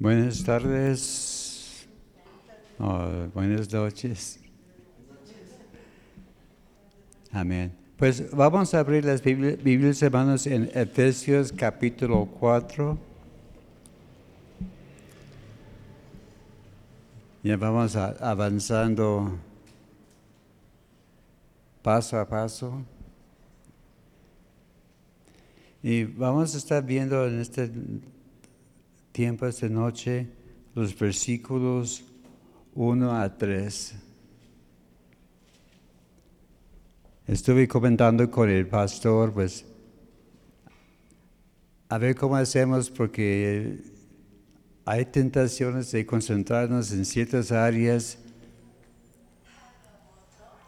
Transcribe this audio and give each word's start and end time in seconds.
Buenas 0.00 0.42
tardes. 0.42 1.86
Oh, 2.78 3.26
buenas 3.34 3.70
noches. 3.70 4.40
Amén. 7.30 7.72
Pues 7.98 8.30
vamos 8.34 8.72
a 8.72 8.78
abrir 8.80 9.04
las 9.04 9.22
Biblias, 9.22 10.02
hermanos, 10.02 10.46
en 10.46 10.70
Efesios 10.72 11.52
capítulo 11.52 12.24
4. 12.40 12.96
Ya 17.42 17.58
vamos 17.58 17.94
a- 17.94 18.16
avanzando 18.20 19.36
paso 21.82 22.18
a 22.18 22.26
paso. 22.26 22.82
Y 25.82 26.04
vamos 26.04 26.54
a 26.54 26.58
estar 26.58 26.82
viendo 26.82 27.26
en 27.26 27.40
este 27.40 27.70
tiempo, 29.12 29.46
esta 29.46 29.68
noche, 29.68 30.28
los 30.74 30.98
versículos 30.98 32.04
1 32.74 33.12
a 33.12 33.36
3. 33.36 33.94
Estuve 37.26 37.68
comentando 37.68 38.30
con 38.30 38.48
el 38.48 38.66
pastor, 38.66 39.32
pues, 39.32 39.64
a 41.88 41.98
ver 41.98 42.14
cómo 42.14 42.36
hacemos, 42.36 42.90
porque 42.90 43.78
hay 44.84 45.04
tentaciones 45.04 45.90
de 45.92 46.06
concentrarnos 46.06 46.92
en 46.92 47.04
ciertas 47.04 47.52
áreas 47.52 48.18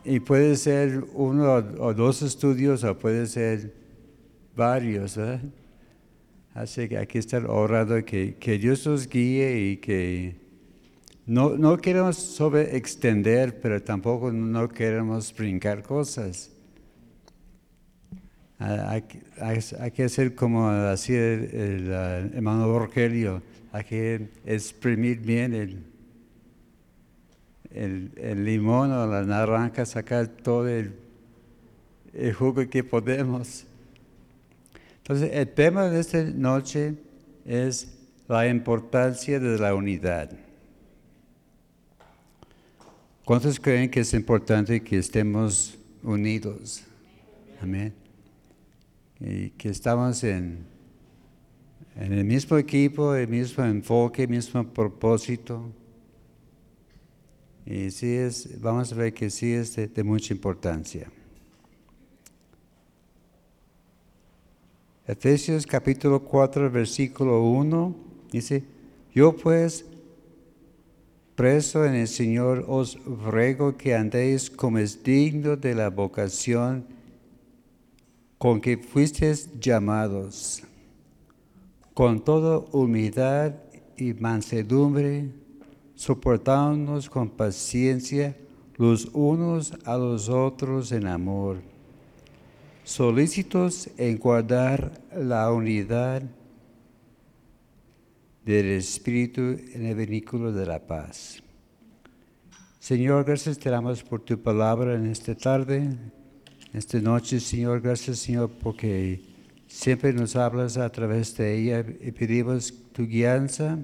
y 0.05 0.21
puede 0.21 0.57
ser 0.57 1.05
uno 1.15 1.55
o 1.55 1.95
dos 1.95 2.23
estudios 2.23 2.83
o 2.85 2.99
puede 2.99 3.27
ser 3.27 3.73
varios, 4.57 5.17
¿verdad? 5.17 5.41
Así 6.55 6.89
que 6.89 6.99
hay 6.99 7.07
que 7.07 7.19
estar 7.19 7.47
orando 7.47 8.05
que, 8.05 8.37
que 8.39 8.59
Dios 8.59 8.87
nos 8.87 9.09
guíe 9.09 9.59
y 9.71 9.77
que 9.79 10.37
no, 11.27 11.57
no 11.57 11.79
queremos 11.79 12.17
sobre 12.17 12.77
extender, 12.77 13.59
pero 13.61 13.83
tampoco 13.83 14.31
no 14.33 14.69
queremos 14.69 15.35
brincar 15.35 15.83
cosas. 15.83 16.51
Hay, 18.59 19.03
que- 19.03 19.23
hay- 19.41 19.91
que 19.91 20.05
hacer 20.05 20.35
como 20.35 20.69
hacía 20.69 21.19
el, 21.35 21.55
el, 21.55 21.95
ah, 21.95 22.19
hermano 22.19 22.79
Rogelio, 22.79 23.43
hay 23.73 23.85
que 23.85 24.29
exprimir 24.45 25.19
bien 25.21 25.53
el, 25.55 25.83
el, 27.71 28.13
el 28.17 28.45
limón 28.45 28.93
o 28.93 29.07
la 29.07 29.25
naranja, 29.25 29.85
sacar 29.87 30.29
todo 30.29 30.69
el, 30.69 30.93
el 32.13 32.33
jugo 32.35 32.69
que 32.69 32.85
podemos. 32.85 33.67
Entonces, 35.03 35.31
el 35.33 35.49
tema 35.49 35.89
de 35.89 35.99
esta 35.99 36.23
noche 36.23 36.95
es 37.45 37.93
la 38.29 38.47
importancia 38.47 39.41
de 39.41 39.59
la 39.59 39.75
unidad. 39.75 40.31
¿Cuántos 43.25 43.59
creen 43.59 43.91
que 43.91 44.01
es 44.01 44.15
importante 44.15 44.81
que 44.81 44.99
estemos 44.99 45.77
unidos? 46.05 46.85
Amén. 47.61 47.93
Y 49.19 49.51
que 49.51 49.71
estamos 49.71 50.23
en, 50.23 50.67
en 51.97 52.13
el 52.13 52.25
mismo 52.25 52.57
equipo, 52.57 53.13
el 53.17 53.27
mismo 53.27 53.65
enfoque, 53.65 54.23
el 54.23 54.29
mismo 54.29 54.65
propósito. 54.69 55.69
Y 57.67 57.91
sí 57.91 58.15
es, 58.15 58.61
vamos 58.61 58.93
a 58.93 58.95
ver 58.95 59.13
que 59.13 59.31
sí 59.31 59.53
es 59.53 59.75
de, 59.75 59.89
de 59.89 60.05
mucha 60.05 60.33
importancia. 60.33 61.11
Efesios 65.05 65.67
capítulo 65.67 66.21
4, 66.21 66.71
versículo 66.71 67.43
1, 67.43 67.97
dice, 68.31 68.63
yo 69.13 69.37
pues, 69.37 69.85
preso 71.35 71.85
en 71.85 71.95
el 71.95 72.07
Señor, 72.07 72.65
os 72.69 73.05
ruego 73.05 73.77
que 73.77 73.97
andéis 73.97 74.49
como 74.49 74.79
es 74.79 75.03
digno 75.03 75.57
de 75.57 75.75
la 75.75 75.91
vocación 75.91 76.87
con 78.39 78.61
que 78.61 78.77
fuisteis 78.77 79.51
llamados, 79.59 80.63
con 81.95 82.23
toda 82.23 82.59
humildad 82.71 83.55
y 83.97 84.15
mansedumbre, 84.15 85.31
soportándonos 85.97 87.11
con 87.11 87.29
paciencia 87.29 88.37
los 88.77 89.09
unos 89.13 89.75
a 89.85 89.97
los 89.97 90.29
otros 90.29 90.93
en 90.93 91.09
amor 91.09 91.72
solícitos 92.85 93.89
en 93.97 94.19
guardar 94.19 95.01
la 95.17 95.53
unidad 95.53 96.23
del 98.45 98.67
Espíritu 98.67 99.41
en 99.73 99.87
el 99.87 99.95
vehículo 99.95 100.53
de 100.53 100.67
la 100.67 100.81
paz. 100.81 101.43
Señor, 102.81 103.25
gracias 103.25 103.59
te 103.59 103.71
damos 103.71 104.03
por 104.03 104.21
tu 104.23 104.41
palabra 104.41 104.95
en 104.95 105.07
esta 105.07 105.37
tarde, 105.37 105.97
esta 106.73 106.99
noche, 107.01 107.39
Señor. 107.39 107.81
Gracias, 107.81 108.19
Señor, 108.19 108.51
porque 108.61 109.23
siempre 109.69 110.13
nos 110.13 110.35
hablas 110.35 110.77
a 110.77 110.91
través 110.91 111.37
de 111.37 111.57
ella 111.57 111.85
y 112.01 112.11
pedimos 112.11 112.75
tu 112.93 113.07
guianza. 113.07 113.79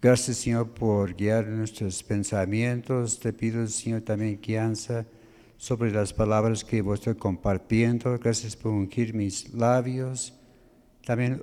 Gracias, 0.00 0.38
Señor, 0.38 0.70
por 0.70 1.14
guiar 1.14 1.46
nuestros 1.46 2.02
pensamientos. 2.02 3.20
Te 3.20 3.34
pido, 3.34 3.66
Señor, 3.66 4.00
también 4.00 4.40
guianza 4.40 5.04
sobre 5.60 5.92
las 5.92 6.14
palabras 6.14 6.64
que 6.64 6.82
estoy 6.94 7.16
compartiendo. 7.16 8.18
Gracias 8.18 8.56
por 8.56 8.72
ungir 8.72 9.12
mis 9.12 9.52
labios. 9.52 10.32
También 11.04 11.42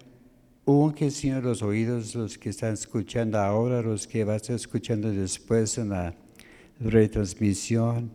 unge, 0.65 1.11
Señor, 1.11 1.43
los 1.43 1.61
oídos, 1.61 2.15
los 2.15 2.35
que 2.35 2.49
están 2.49 2.73
escuchando 2.73 3.37
ahora, 3.37 3.83
los 3.83 4.07
que 4.07 4.23
van 4.23 4.33
a 4.33 4.37
estar 4.37 4.55
escuchando 4.55 5.11
después 5.11 5.77
en 5.77 5.89
la 5.89 6.15
retransmisión. 6.79 8.09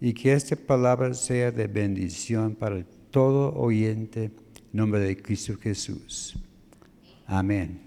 Y 0.00 0.12
que 0.12 0.32
esta 0.32 0.54
palabra 0.54 1.12
sea 1.12 1.50
de 1.50 1.66
bendición 1.66 2.54
para 2.54 2.84
todo 3.10 3.52
oyente. 3.56 4.26
En 4.26 4.32
nombre 4.70 5.00
de 5.00 5.20
Cristo 5.20 5.56
Jesús. 5.60 6.36
Amén. 7.26 7.80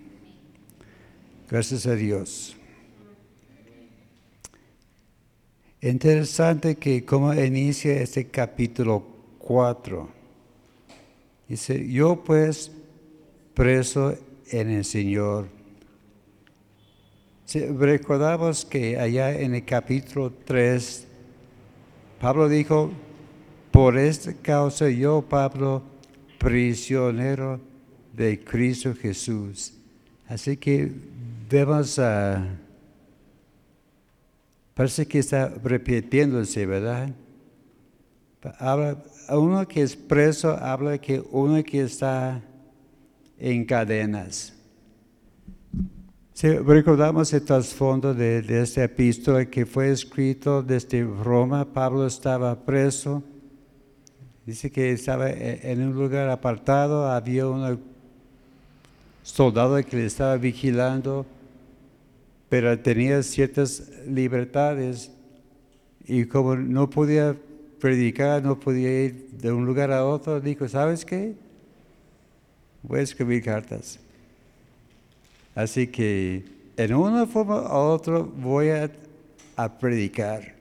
Gracias 1.49 1.87
a 1.87 1.95
Dios. 1.95 2.57
Interesante 5.83 6.75
que 6.75 7.03
como 7.03 7.33
inicia 7.33 7.99
este 8.01 8.27
capítulo 8.27 9.03
4. 9.39 10.07
Dice, 11.49 11.89
yo 11.89 12.23
pues 12.23 12.71
preso 13.55 14.15
en 14.51 14.69
el 14.69 14.85
Señor. 14.85 15.47
Si 17.45 17.65
recordamos 17.65 18.63
que 18.63 18.99
allá 18.99 19.33
en 19.33 19.55
el 19.55 19.65
capítulo 19.65 20.31
3, 20.45 21.07
Pablo 22.21 22.47
dijo, 22.47 22.91
por 23.71 23.97
esta 23.97 24.33
causa 24.33 24.87
yo, 24.87 25.23
Pablo, 25.27 25.81
prisionero 26.37 27.59
de 28.13 28.39
Cristo 28.39 28.93
Jesús. 28.93 29.73
Así 30.27 30.57
que 30.57 30.91
vemos 31.49 31.97
a... 31.97 32.45
Parece 34.81 35.07
que 35.07 35.19
está 35.19 35.47
repitiéndose, 35.63 36.65
¿verdad? 36.65 37.11
Habla, 38.57 38.97
uno 39.29 39.67
que 39.67 39.83
es 39.83 39.95
preso 39.95 40.57
habla 40.57 40.97
que 40.97 41.23
uno 41.29 41.63
que 41.63 41.81
está 41.81 42.41
en 43.37 43.63
cadenas. 43.63 44.55
Si 46.33 46.49
recordamos 46.49 47.31
el 47.31 47.43
trasfondo 47.43 48.15
de, 48.15 48.41
de 48.41 48.63
esta 48.63 48.83
epístola 48.83 49.45
que 49.45 49.67
fue 49.67 49.91
escrito 49.91 50.63
desde 50.63 51.03
Roma, 51.03 51.63
Pablo 51.71 52.07
estaba 52.07 52.55
preso. 52.65 53.21
Dice 54.47 54.71
que 54.71 54.93
estaba 54.93 55.29
en 55.29 55.83
un 55.83 55.93
lugar 55.93 56.27
apartado, 56.27 57.07
había 57.07 57.47
un 57.47 57.79
soldado 59.21 59.75
que 59.85 59.95
le 59.95 60.07
estaba 60.07 60.37
vigilando 60.37 61.27
pero 62.51 62.77
tenía 62.77 63.23
ciertas 63.23 63.81
libertades 64.05 65.09
y 66.05 66.25
como 66.25 66.57
no 66.57 66.89
podía 66.89 67.33
predicar, 67.79 68.43
no 68.43 68.59
podía 68.59 69.05
ir 69.05 69.29
de 69.31 69.53
un 69.53 69.65
lugar 69.65 69.89
a 69.89 70.05
otro, 70.05 70.41
dijo, 70.41 70.67
¿sabes 70.67 71.05
qué? 71.05 71.33
Voy 72.83 72.99
a 72.99 73.03
escribir 73.03 73.41
cartas. 73.41 74.01
Así 75.55 75.87
que 75.87 76.43
en 76.75 76.93
una 76.93 77.25
forma 77.25 77.61
u 77.61 77.93
otra 77.93 78.17
voy 78.17 78.67
a, 78.67 78.91
a 79.55 79.79
predicar. 79.79 80.53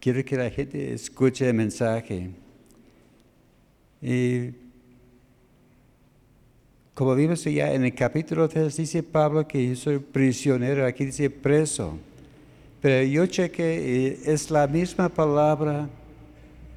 Quiero 0.00 0.24
que 0.24 0.34
la 0.38 0.48
gente 0.48 0.94
escuche 0.94 1.46
el 1.46 1.56
mensaje. 1.56 2.30
Y 4.00 4.48
como 6.96 7.14
vimos 7.14 7.44
ya 7.44 7.72
en 7.74 7.84
el 7.84 7.94
capítulo 7.94 8.48
3, 8.48 8.74
dice 8.74 9.02
Pablo 9.02 9.46
que 9.46 9.68
yo 9.68 9.76
soy 9.76 9.98
prisionero, 9.98 10.86
aquí 10.86 11.04
dice 11.04 11.28
preso. 11.28 11.98
Pero 12.80 13.06
yo 13.06 13.26
chequé, 13.26 14.18
es 14.24 14.50
la 14.50 14.66
misma 14.66 15.10
palabra 15.10 15.90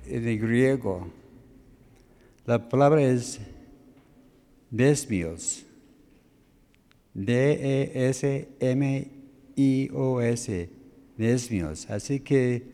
en 0.06 0.28
el 0.28 0.38
griego. 0.38 1.08
La 2.46 2.68
palabra 2.68 3.02
es 3.02 3.40
desmios. 4.70 5.66
D-E-S-M-I-O-S, 7.14 8.40
Nesmios. 11.16 11.90
Así 11.90 12.20
que 12.20 12.66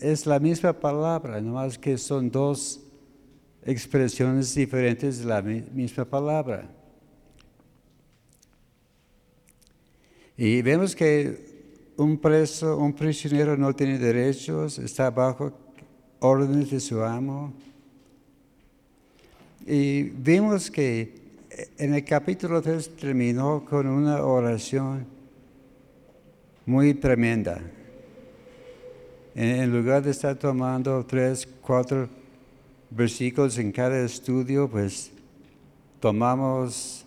es 0.00 0.26
la 0.26 0.38
misma 0.38 0.72
palabra, 0.74 1.40
nomás 1.40 1.76
que 1.76 1.98
son 1.98 2.30
dos 2.30 2.87
expresiones 3.68 4.54
diferentes 4.54 5.18
de 5.18 5.26
la 5.26 5.42
misma 5.42 6.06
palabra. 6.06 6.66
Y 10.38 10.62
vemos 10.62 10.96
que 10.96 11.92
un 11.98 12.16
preso, 12.16 12.78
un 12.78 12.94
prisionero 12.94 13.58
no 13.58 13.74
tiene 13.74 13.98
derechos, 13.98 14.78
está 14.78 15.10
bajo 15.10 15.52
órdenes 16.20 16.70
de 16.70 16.80
su 16.80 17.02
amo. 17.02 17.52
Y 19.66 20.04
vimos 20.04 20.70
que 20.70 21.12
en 21.76 21.92
el 21.92 22.04
capítulo 22.04 22.62
3 22.62 22.96
terminó 22.96 23.66
con 23.66 23.86
una 23.86 24.22
oración 24.24 25.04
muy 26.64 26.94
tremenda. 26.94 27.60
En 29.34 29.70
lugar 29.70 30.02
de 30.02 30.12
estar 30.12 30.36
tomando 30.36 31.04
tres, 31.04 31.46
cuatro 31.60 32.08
versículos 32.90 33.58
en 33.58 33.72
cada 33.72 34.04
estudio, 34.04 34.68
pues 34.68 35.10
tomamos 36.00 37.06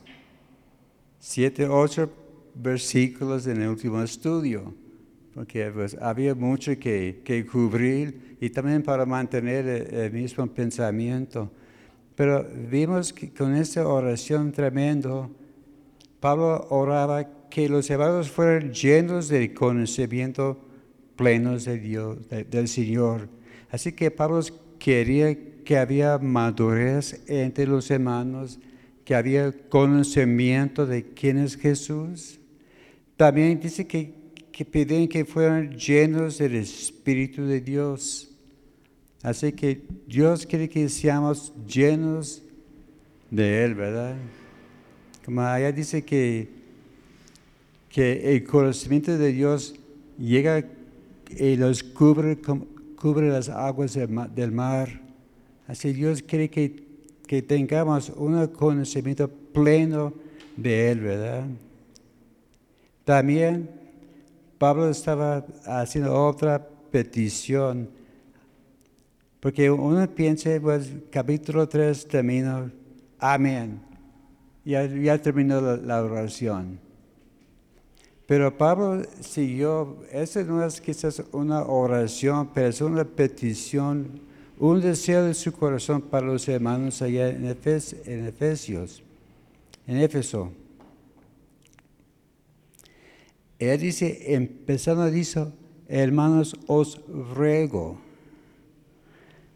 siete, 1.19 1.67
ocho 1.67 2.09
versículos 2.53 3.47
en 3.47 3.61
el 3.61 3.69
último 3.69 4.01
estudio, 4.01 4.73
porque 5.33 5.71
pues, 5.71 5.95
había 6.01 6.35
mucho 6.35 6.77
que, 6.77 7.21
que, 7.23 7.45
cubrir 7.45 8.37
y 8.41 8.49
también 8.49 8.83
para 8.83 9.05
mantener 9.05 9.67
el, 9.93 10.11
mismo 10.11 10.45
pensamiento. 10.47 11.49
Pero 12.15 12.45
vimos 12.69 13.13
que 13.13 13.31
con 13.31 13.55
esta 13.55 13.87
oración 13.87 14.51
tremendo, 14.51 15.31
Pablo 16.19 16.67
oraba 16.69 17.25
que 17.49 17.67
los 17.67 17.89
hermanos 17.89 18.29
fueran 18.29 18.71
llenos 18.73 19.29
de 19.29 19.53
conocimiento 19.53 20.57
plenos 21.15 21.65
de 21.65 21.79
Dios, 21.79 22.17
del 22.29 22.67
Señor. 22.67 23.29
Así 23.69 23.93
que 23.93 24.11
Pablo 24.11 24.41
quería 24.79 25.37
que 25.63 25.77
había 25.77 26.17
madurez 26.17 27.23
entre 27.27 27.67
los 27.67 27.89
hermanos, 27.89 28.59
que 29.05 29.15
había 29.15 29.51
conocimiento 29.69 30.85
de 30.85 31.03
quién 31.03 31.37
es 31.37 31.55
Jesús. 31.55 32.39
También 33.17 33.59
dice 33.59 33.87
que, 33.87 34.13
que 34.51 34.65
piden 34.65 35.07
que 35.07 35.25
fueran 35.25 35.77
llenos 35.77 36.37
del 36.37 36.55
Espíritu 36.55 37.43
de 37.43 37.61
Dios. 37.61 38.31
Así 39.23 39.51
que 39.51 39.81
Dios 40.07 40.45
quiere 40.45 40.67
que 40.67 40.89
seamos 40.89 41.53
llenos 41.67 42.41
de 43.29 43.63
Él, 43.63 43.75
¿verdad? 43.75 44.15
Como 45.23 45.41
allá 45.41 45.71
dice 45.71 46.03
que, 46.03 46.49
que 47.89 48.35
el 48.35 48.43
conocimiento 48.43 49.17
de 49.17 49.31
Dios 49.31 49.75
llega 50.17 50.65
y 51.37 51.55
los 51.55 51.83
cubre, 51.83 52.37
cubre 52.95 53.29
las 53.29 53.49
aguas 53.49 53.97
del 54.35 54.51
mar. 54.51 55.01
Así 55.71 55.93
Dios 55.93 56.21
quiere 56.21 56.49
que, 56.49 56.83
que 57.25 57.41
tengamos 57.41 58.09
un 58.09 58.45
conocimiento 58.47 59.29
pleno 59.29 60.11
de 60.57 60.91
Él, 60.91 60.99
¿verdad? 60.99 61.45
También 63.05 63.69
Pablo 64.57 64.89
estaba 64.89 65.45
haciendo 65.65 66.13
otra 66.27 66.67
petición, 66.91 67.89
porque 69.39 69.71
uno 69.71 70.05
piensa, 70.13 70.49
pues 70.61 70.91
capítulo 71.09 71.69
3 71.69 72.05
terminó, 72.05 72.69
amén, 73.17 73.79
ya, 74.65 74.85
ya 74.87 75.17
terminó 75.21 75.61
la, 75.77 76.03
oración. 76.03 76.79
Pero 78.27 78.57
Pablo 78.57 79.03
siguió, 79.21 79.99
esa 80.11 80.43
no 80.43 80.65
es 80.65 80.81
quizás 80.81 81.23
una 81.31 81.63
oración, 81.63 82.49
pero 82.53 82.67
es 82.67 82.81
una 82.81 83.05
petición, 83.05 84.30
un 84.61 84.79
deseo 84.79 85.25
de 85.25 85.33
su 85.33 85.51
corazón 85.53 86.03
para 86.03 86.27
los 86.27 86.47
hermanos 86.47 87.01
allá 87.01 87.29
en, 87.29 87.45
en 87.45 88.27
Efesios, 88.27 89.01
en 89.87 89.97
Éfeso. 89.97 90.51
Él 93.57 93.79
dice, 93.79 94.35
empezando 94.35 95.09
dice, 95.09 95.47
hermanos, 95.87 96.55
os 96.67 97.01
ruego. 97.07 97.97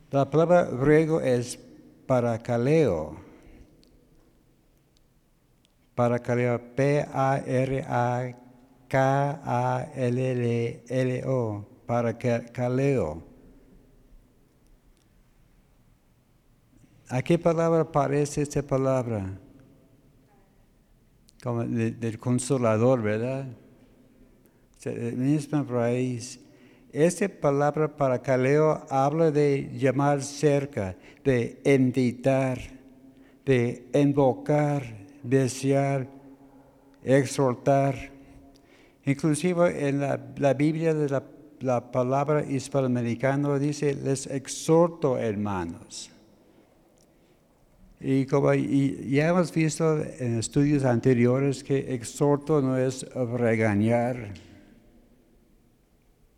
La 0.10 0.28
palabra 0.31 0.66
ruego 0.72 1.22
es 1.22 1.60
para 2.08 2.42
caleo. 2.42 3.16
Para 5.94 6.18
caleo, 6.18 6.60
P-A-R-A-K-A-L-L-O, 6.75 7.56
para 11.86 12.18
¿A 17.10 17.22
qué 17.22 17.38
palabra 17.38 17.92
parece 17.92 18.42
esta 18.42 18.63
palabra? 18.63 19.38
Como 21.44 21.63
del 21.63 22.18
consolador, 22.18 23.02
¿verdad? 23.02 23.46
misma 25.16 25.63
raíz. 25.63 26.40
Esta 26.92 27.28
palabra 27.28 27.96
para 27.96 28.22
caleo 28.22 28.86
habla 28.90 29.30
de 29.30 29.69
llamar 29.74 30.22
cerca, 30.22 30.96
de 31.24 31.60
invitar, 31.66 32.60
de 33.46 33.88
invocar, 33.94 34.84
desear, 35.22 36.08
exhortar. 37.04 38.12
Inclusive 39.06 39.88
en 39.88 40.00
la, 40.00 40.54
Biblia 40.54 40.94
de 40.94 41.10
la, 41.10 41.24
la 41.60 41.92
palabra 41.92 42.44
hispanoamericana 42.46 43.60
dice, 43.60 43.94
les 43.94 44.25
exhorto 44.28 45.18
hermanos. 45.18 46.14
Y 48.07 48.28
como 48.28 48.54
ya 48.54 49.30
hemos 49.30 49.52
visto 49.52 50.00
en 50.19 50.38
estudios 50.38 50.86
anteriores 50.86 51.63
que 51.63 51.96
exhorto 51.96 52.62
no 52.62 52.78
es 52.78 53.04
regañar, 53.12 54.31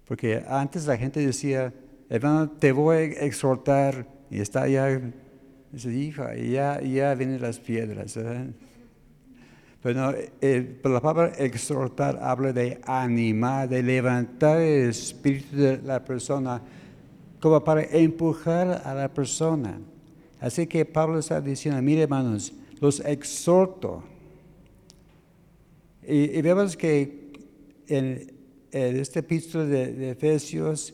porque 0.05 0.45
antes 0.47 0.85
la 0.87 0.95
gente 0.95 1.19
decía, 1.19 1.73
hermano, 2.09 2.49
te 2.51 2.71
voy 2.71 2.95
a 2.95 3.03
exhortar, 3.25 4.07
y 4.31 4.39
está 4.39 4.65
ya, 4.69 5.01
dice, 5.69 5.93
hija, 5.93 6.37
y 6.37 6.51
ya, 6.51 6.79
ya 6.79 7.13
vienen 7.15 7.41
las 7.41 7.59
piedras. 7.59 8.17
Pero 9.83 10.13
eh, 10.39 10.79
la 10.85 11.01
palabra 11.01 11.33
exhortar 11.37 12.17
habla 12.21 12.53
de 12.53 12.79
animar, 12.85 13.67
de 13.67 13.83
levantar 13.83 14.61
el 14.61 14.91
espíritu 14.91 15.57
de 15.57 15.81
la 15.81 16.01
persona, 16.05 16.61
como 17.41 17.61
para 17.61 17.83
empujar 17.83 18.83
a 18.85 18.93
la 18.93 19.13
persona. 19.13 19.77
Así 20.39 20.67
que 20.67 20.85
Pablo 20.85 21.19
está 21.19 21.41
diciendo, 21.41 21.81
mire 21.81 22.03
hermanos, 22.03 22.53
los 22.79 22.99
exhorto. 22.99 24.03
Y, 26.03 26.41
vemos 26.41 26.77
que 26.77 27.33
en, 27.87 28.31
este 28.71 29.19
epístola 29.19 29.65
de, 29.65 30.11
Efesios 30.11 30.93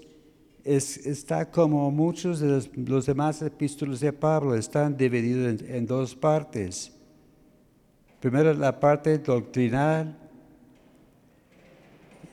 está 0.64 1.52
como 1.52 1.92
muchos 1.92 2.40
de 2.40 2.64
los, 2.76 3.06
demás 3.06 3.42
epístolas 3.42 4.00
de 4.00 4.14
Pablo, 4.14 4.56
están 4.56 4.96
divididos 4.96 5.62
en, 5.62 5.86
dos 5.86 6.16
partes. 6.16 6.92
Primero 8.22 8.54
la 8.54 8.80
parte 8.80 9.18
doctrinal, 9.18 10.18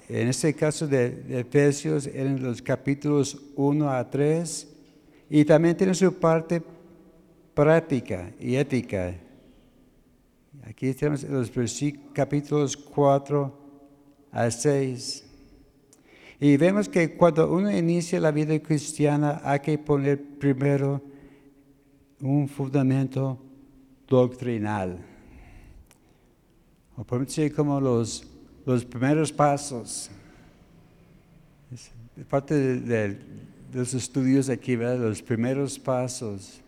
en 0.09 0.29
este 0.29 0.55
caso 0.55 0.87
de, 0.87 1.41
Efesios 1.41 2.07
en 2.07 2.41
los 2.41 2.63
capítulos 2.63 3.37
1 3.57 3.91
a 3.91 4.09
3, 4.09 4.69
y 5.29 5.45
también 5.45 5.77
tiene 5.77 5.95
su 5.95 6.15
parte 6.15 6.63
práctica 7.61 8.33
y 8.41 8.57
ética. 8.57 9.15
Aquí 10.65 10.95
tenemos 10.95 11.23
los 11.25 11.53
capítulos 12.15 12.75
4 12.75 13.55
a 14.33 14.51
6. 14.51 15.27
Y 16.41 16.57
vemos 16.57 16.89
que 16.89 17.15
cuando 17.19 17.53
uno 17.53 17.71
inicia 17.71 18.19
la 18.19 18.31
vida 18.31 18.59
cristiana 18.61 19.43
hay 19.45 19.61
que 19.61 19.77
poner 19.77 20.39
primero 20.39 21.03
un 22.23 22.49
fundamento 22.49 23.39
doctrinal. 24.09 24.99
O 26.97 27.05
podemos 27.05 27.29
decir 27.29 27.55
como 27.55 27.79
los, 27.79 28.27
los 28.65 28.87
primeros 28.87 29.31
pasos. 29.31 30.11
Es 31.71 32.25
parte 32.25 32.55
de, 32.55 33.19
los 33.75 33.93
estudios 33.93 34.49
aquí, 34.49 34.77
¿verdad? 34.77 35.07
Los 35.07 35.21
primeros 35.21 35.79
pasos. 35.79 36.60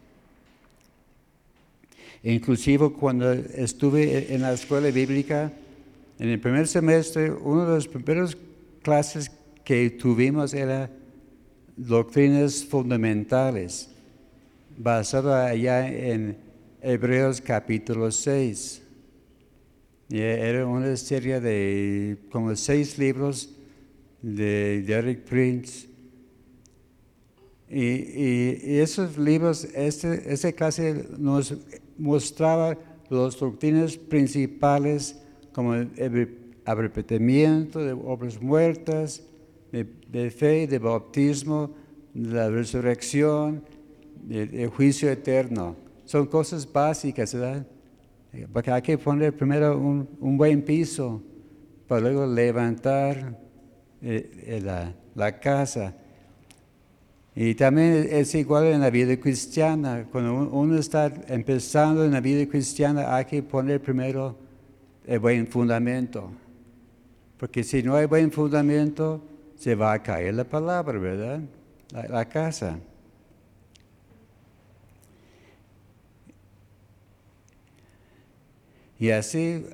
Inclusive 2.25 2.93
cuando 2.93 3.33
estuve 3.33 4.33
en 4.33 4.43
la 4.43 4.53
escuela 4.53 4.91
bíblica, 4.91 5.53
en 6.19 6.29
el 6.29 6.39
primer 6.39 6.69
semestre, 6.69 7.33
uno 7.33 7.67
de 7.67 7.75
los 7.75 7.89
primeros 7.89 8.37
clases 8.83 9.31
que 9.65 9.91
tuvimos 9.91 10.55
era 10.55 10.89
doctrinas 11.77 12.65
fundamentales, 12.65 13.89
basada 14.77 15.47
allá 15.47 15.89
en 15.89 16.37
Hebreos 16.81 17.41
capítulo 17.41 18.13
6. 18.13 18.83
Y 20.11 20.19
era 20.21 20.67
una 20.67 20.97
serie 20.97 21.41
de 21.41 22.19
como 22.31 22.55
seis 22.55 22.99
libros 22.99 23.49
de 24.21 24.83
Derek 24.83 25.25
Prince. 25.25 25.89
Y, 27.69 28.79
esos 28.79 29.17
libros, 29.17 29.65
esa 29.65 30.53
clase 30.53 31.07
nos 31.17 31.55
mostraba 32.03 32.77
las 33.09 33.39
doctrinas 33.39 33.97
principales 33.97 35.23
como 35.53 35.75
el 35.75 35.93
arre- 35.95 36.37
arrepentimiento 36.65 37.79
de 37.79 37.93
obras 37.93 38.41
muertas, 38.41 39.23
de, 39.71 40.31
fe, 40.31 40.67
de 40.67 40.79
bautismo, 40.79 41.71
de 42.13 42.35
la 42.35 42.51
resurrección, 42.51 43.63
del 44.23 44.69
juicio 44.69 45.11
eterno. 45.11 45.77
Son 46.05 46.27
cosas 46.27 46.71
básicas, 46.71 47.33
¿verdad? 47.35 47.67
Porque 48.53 48.71
hay 48.71 48.83
que 48.83 48.99
poner 48.99 49.37
primero 49.37 49.79
un, 49.79 50.09
un 50.21 50.37
buen 50.37 50.63
piso 50.63 51.23
para 51.87 52.01
luego 52.01 52.27
levantar 52.27 53.39
eh, 54.01 54.45
eh, 54.47 54.61
la, 54.63 54.95
la 55.15 55.39
casa. 55.39 55.95
Y 57.35 57.55
también 57.55 58.09
es 58.11 58.35
igual 58.35 58.67
en 58.67 58.81
la 58.81 58.91
vida 58.91 59.17
cristiana. 59.19 60.07
Cuando 60.11 60.35
un- 60.35 60.49
uno 60.53 60.79
está 60.79 61.07
empezando 61.29 62.05
en 62.05 62.13
la 62.13 62.21
vida 62.21 62.47
cristiana, 62.47 63.15
hay 63.15 63.25
que 63.25 63.43
poner 63.43 63.81
primero 63.81 64.37
el 65.07 65.19
buen 65.19 65.47
fundamento. 65.47 66.31
Porque 67.39 67.65
si 67.65 67.83
no 67.83 67.95
hay 67.97 68.07
buen 68.07 68.31
fundamento, 68.31 69.21
se 69.57 69.75
va 69.75 69.95
a 69.95 70.03
caer 70.03 70.35
la 70.35 70.45
palabra, 70.45 70.99
¿verdad? 70.99 71.41
La, 71.93 72.09
la 72.09 72.29
casa. 72.29 72.79
Y 78.99 79.11
así, 79.11 79.65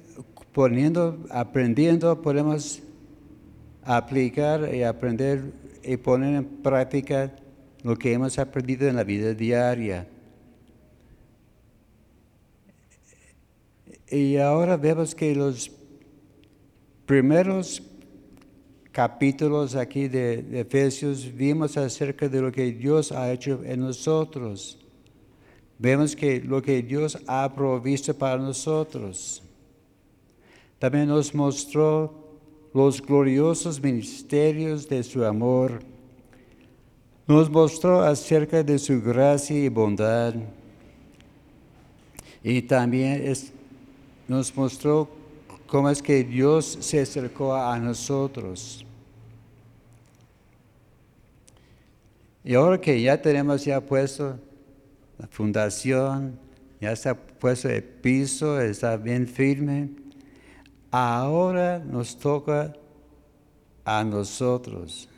poniendo, 0.52 1.18
aprendiendo, 1.30 2.20
podemos 2.22 2.80
aplicar 3.84 4.74
y 4.74 4.82
aprender 4.82 5.52
y 5.82 5.96
poner 5.96 6.36
en 6.36 6.44
práctica 6.44 7.32
lo 7.82 7.96
que 7.96 8.12
hemos 8.12 8.38
aprendido 8.38 8.88
en 8.88 8.96
la 8.96 9.04
vida 9.04 9.34
diaria. 9.34 10.06
Y 14.10 14.36
ahora 14.36 14.76
vemos 14.76 15.14
que 15.14 15.34
los 15.34 15.70
primeros 17.04 17.82
capítulos 18.92 19.74
aquí 19.76 20.08
de, 20.08 20.60
Efesios 20.60 21.30
vimos 21.34 21.76
acerca 21.76 22.28
de 22.28 22.40
lo 22.40 22.50
que 22.50 22.72
Dios 22.72 23.12
ha 23.12 23.30
hecho 23.32 23.62
en 23.64 23.80
nosotros. 23.80 24.78
Vemos 25.78 26.16
que 26.16 26.40
lo 26.40 26.60
que 26.60 26.82
Dios 26.82 27.18
ha 27.26 27.54
provisto 27.54 28.12
para 28.16 28.38
nosotros. 28.38 29.42
También 30.78 31.08
nos 31.08 31.34
mostró 31.34 32.40
los 32.74 33.00
gloriosos 33.00 33.80
ministerios 33.80 34.88
de 34.88 35.02
su 35.02 35.24
amor. 35.24 35.80
Nos 37.28 37.50
mostró 37.50 38.00
acerca 38.00 38.62
de 38.62 38.78
su 38.78 39.02
gracia 39.02 39.54
y 39.54 39.68
bondad. 39.68 40.34
Y 42.42 42.62
también 42.62 43.22
nos 44.26 44.56
mostró 44.56 45.10
cómo 45.66 45.90
es 45.90 46.00
que 46.00 46.24
Dios 46.24 46.78
se 46.80 47.02
acercó 47.02 47.54
a 47.54 47.78
nosotros. 47.78 48.82
Y 52.42 52.54
ahora 52.54 52.80
que 52.80 52.98
ya 53.02 53.20
tenemos 53.20 53.62
ya 53.62 53.78
puesto 53.78 54.38
la 55.18 55.26
fundación, 55.26 56.38
ya 56.80 56.92
está 56.92 57.14
puesto 57.14 57.68
el 57.68 57.82
piso, 57.82 58.58
está 58.58 58.96
bien 58.96 59.26
firme, 59.26 59.90
ahora 60.90 61.78
nos 61.78 62.18
toca 62.18 62.72
a 63.84 64.02
nosotros. 64.02 65.10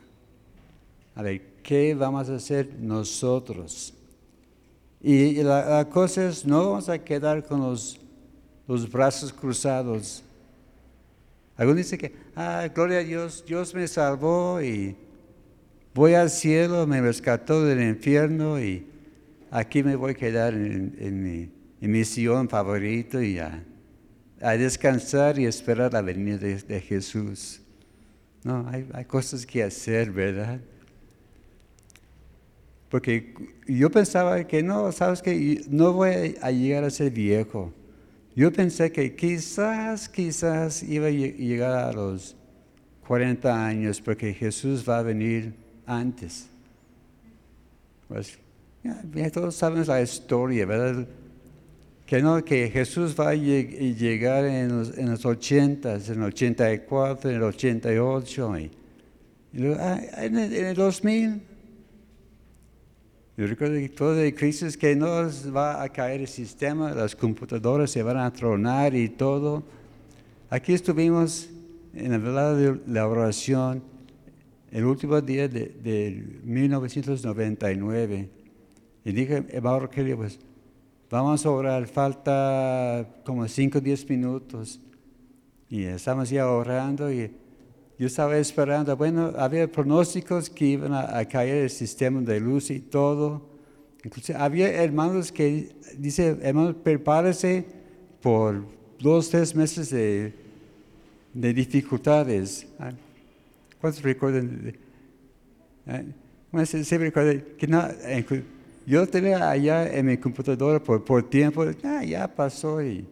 A 1.14 1.22
¿qué 1.62 1.94
vamos 1.94 2.28
a 2.28 2.36
hacer 2.36 2.74
nosotros? 2.78 3.94
Y, 5.00 5.42
la, 5.42 5.88
cosa 5.90 6.28
es, 6.28 6.44
no 6.44 6.70
vamos 6.70 6.88
a 6.88 6.98
quedar 6.98 7.44
con 7.44 7.60
los, 7.60 7.98
los 8.68 8.90
brazos 8.90 9.32
cruzados. 9.32 10.22
Algunos 11.56 11.78
dicen 11.78 11.98
que, 11.98 12.14
ah, 12.36 12.68
gloria 12.74 12.98
a 12.98 13.04
Dios, 13.04 13.44
Dios 13.46 13.74
me 13.74 13.88
salvó 13.88 14.60
y 14.60 14.96
voy 15.94 16.14
al 16.14 16.30
cielo, 16.30 16.86
me 16.86 17.00
rescató 17.00 17.64
del 17.64 17.80
infierno 17.82 18.60
y 18.60 18.86
aquí 19.50 19.82
me 19.82 19.96
voy 19.96 20.12
a 20.12 20.14
quedar 20.14 20.54
en, 20.54 20.94
en 20.98 21.22
mi, 21.22 21.50
en 21.80 21.90
mi 21.90 22.04
sillón 22.04 22.48
favorito 22.48 23.22
y 23.22 23.38
a, 23.38 23.64
a 24.40 24.52
descansar 24.52 25.38
y 25.38 25.46
esperar 25.46 25.92
la 25.92 26.02
venida 26.02 26.38
de, 26.38 26.56
de 26.56 26.80
Jesús. 26.80 27.60
No, 28.42 28.66
hay, 28.68 28.88
hay 28.92 29.04
cosas 29.04 29.44
que 29.44 29.62
hacer, 29.62 30.10
¿verdad? 30.10 30.60
Porque 32.90 33.34
yo 33.66 33.88
pensaba 33.90 34.44
que 34.46 34.62
no, 34.62 34.90
sabes 34.92 35.22
que 35.22 35.62
no 35.70 35.92
voy 35.92 36.36
a 36.42 36.50
llegar 36.50 36.84
a 36.84 36.90
ser 36.90 37.12
viejo. 37.12 37.72
Yo 38.34 38.52
pensé 38.52 38.90
que 38.90 39.14
quizás, 39.14 40.08
quizás 40.08 40.82
iba 40.82 41.06
a 41.06 41.10
lle- 41.10 41.36
llegar 41.36 41.72
a 41.72 41.92
los 41.92 42.36
40 43.06 43.64
años 43.66 44.00
porque 44.00 44.34
Jesús 44.34 44.84
va 44.88 44.98
a 44.98 45.02
venir 45.02 45.54
antes. 45.86 46.48
Pues, 48.08 48.38
todos 49.32 49.54
sabemos 49.54 49.86
la 49.88 50.02
historia, 50.02 50.66
¿verdad? 50.66 51.06
Que 52.06 52.20
no, 52.20 52.44
que 52.44 52.68
Jesús 52.70 53.14
va 53.18 53.30
a 53.30 53.34
llegar 53.34 54.44
en 54.46 54.68
los, 54.78 54.98
en 54.98 55.10
los 55.10 55.24
80, 55.24 55.94
en 55.94 56.12
el 56.14 56.22
84, 56.24 57.30
en 57.30 57.36
el 57.36 57.42
88, 57.44 58.58
y, 58.58 58.70
y 59.52 59.58
luego, 59.58 59.76
ah, 59.80 60.00
en, 60.16 60.36
el, 60.36 60.52
en 60.54 60.66
el 60.66 60.74
2000. 60.74 61.42
Yo 63.40 63.46
recuerdo 63.46 63.76
que 63.76 63.88
todo 63.88 64.12
de 64.16 64.34
crisis 64.34 64.76
que 64.76 64.94
nos 64.94 65.50
va 65.56 65.82
a 65.82 65.88
caer 65.88 66.20
el 66.20 66.28
sistema, 66.28 66.92
las 66.92 67.16
computadoras 67.16 67.90
se 67.90 68.02
van 68.02 68.18
a 68.18 68.30
tronar 68.30 68.94
y 68.94 69.08
todo. 69.08 69.62
Aquí 70.50 70.74
estuvimos 70.74 71.48
en 71.94 72.10
la 72.10 72.18
velada 72.18 72.54
de 72.54 72.78
la 72.86 73.08
oración 73.08 73.82
el 74.70 74.84
último 74.84 75.18
día 75.22 75.48
de, 75.48 75.68
de 75.82 76.22
1999. 76.44 78.28
Y 79.06 79.12
dije, 79.12 79.46
hermano 79.48 79.80
Rogelio, 79.80 80.18
pues 80.18 80.38
vamos 81.08 81.46
a 81.46 81.50
orar, 81.50 81.86
falta 81.86 83.08
como 83.24 83.48
5 83.48 83.78
o 83.78 83.80
10 83.80 84.10
minutos. 84.10 84.80
Y 85.70 85.84
estamos 85.84 86.28
ya 86.28 86.46
orando 86.46 87.10
y 87.10 87.30
yo 88.00 88.06
estaba 88.06 88.38
esperando, 88.38 88.96
bueno, 88.96 89.34
había 89.36 89.70
pronósticos 89.70 90.48
que 90.48 90.64
iban 90.64 90.94
a, 90.94 91.22
caer 91.26 91.64
el 91.64 91.68
sistema 91.68 92.22
de 92.22 92.40
luz 92.40 92.70
y 92.70 92.80
todo. 92.80 93.42
Incluso 94.02 94.34
había 94.38 94.70
hermanos 94.82 95.30
que 95.30 95.76
dice, 95.98 96.34
hermanos, 96.40 96.76
prepárese 96.82 97.62
por 98.22 98.64
dos, 98.98 99.28
tres 99.28 99.54
meses 99.54 99.90
de, 99.90 100.32
de 101.34 101.52
dificultades. 101.52 102.66
Ah, 102.78 102.92
¿Cuántos 103.82 104.02
recuerdan? 104.02 104.74
ah, 105.86 106.00
bueno, 106.50 106.64
se, 106.64 106.82
se 106.82 107.12
que 107.58 107.66
no, 107.66 107.86
yo 108.86 109.06
tenía 109.08 109.50
allá 109.50 109.92
en 109.92 110.06
mi 110.06 110.16
computadora 110.16 110.82
por, 110.82 111.04
por 111.04 111.28
tiempo, 111.28 111.66
ah, 111.84 112.02
ya 112.02 112.26
pasó 112.34 112.82
y 112.82 113.06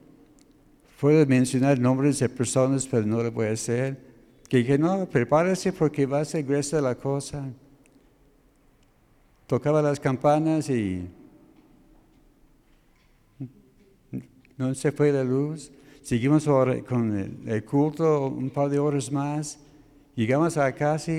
puedo 0.99 1.27
mencionar 1.27 1.79
nombres 1.79 2.21
de 2.21 2.29
personas, 2.31 2.87
pero 2.87 3.05
no 3.05 3.23
lo 3.23 3.31
voy 3.31 3.49
a 3.49 3.53
hacer. 3.53 4.08
Que 4.49 4.59
dije, 4.59 4.79
no, 4.79 5.07
prepárese 5.07 5.73
porque 5.73 6.07
va 6.07 6.21
a 6.21 6.25
ser 6.25 6.45
gruesa 6.45 6.81
la 6.81 6.95
cosa. 6.95 7.45
Tocaba 9.47 9.83
las 9.83 10.01
campanas 10.01 10.69
y 10.71 11.09
no 14.57 14.75
se 14.75 14.91
fue 14.91 15.13
la 15.13 15.23
luz. 15.23 15.71
Seguimos 16.03 16.47
con 16.87 17.41
el, 17.47 17.65
culto 17.65 18.29
un 18.29 18.49
par 18.49 18.71
de 18.71 18.79
horas 18.79 19.13
más. 19.13 19.59
Llegamos 20.17 20.57
a 20.57 20.73
casa, 20.73 21.13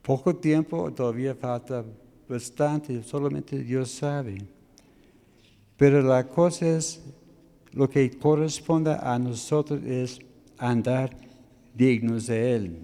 poco 0.00 0.36
tiempo, 0.36 0.92
todavía 0.92 1.34
falta 1.34 1.84
bastante, 2.28 3.02
solamente 3.02 3.58
Dios 3.58 3.90
sabe. 3.90 4.38
Pero 5.76 6.02
la 6.02 6.26
cosa 6.26 6.76
es, 6.76 7.02
lo 7.72 7.88
que 7.88 8.10
corresponde 8.10 8.96
a 8.98 9.18
nosotros 9.18 9.82
es 9.84 10.18
andar 10.58 11.10
dignos 11.74 12.26
de 12.26 12.54
Él. 12.54 12.78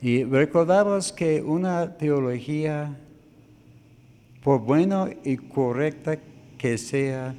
Y 0.00 0.24
recordamos 0.24 1.12
que 1.12 1.40
una 1.42 1.96
teología, 1.96 2.96
por 4.42 4.60
buena 4.60 5.10
y 5.24 5.36
correcta 5.36 6.18
que 6.56 6.78
sea, 6.78 7.34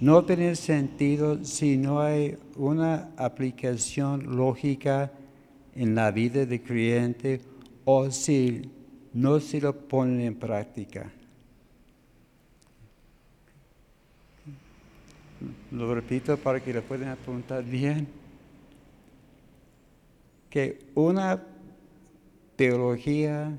no 0.00 0.24
tiene 0.24 0.54
sentido 0.54 1.44
si 1.44 1.76
no 1.76 2.00
hay 2.00 2.36
una 2.56 3.10
aplicación 3.16 4.36
lógica 4.36 5.12
en 5.74 5.94
la 5.96 6.10
vida 6.12 6.46
de 6.46 6.62
creyente 6.62 7.40
o 7.90 8.10
si 8.10 8.70
no 9.14 9.40
se 9.40 9.62
lo 9.62 9.74
ponen 9.74 10.20
en 10.20 10.34
práctica. 10.34 11.10
Lo 15.70 15.94
repito 15.94 16.36
para 16.36 16.62
que 16.62 16.74
lo 16.74 16.82
puedan 16.82 17.08
apuntar 17.08 17.64
bien. 17.64 18.06
Que 20.50 20.80
una 20.94 21.42
teología, 22.56 23.58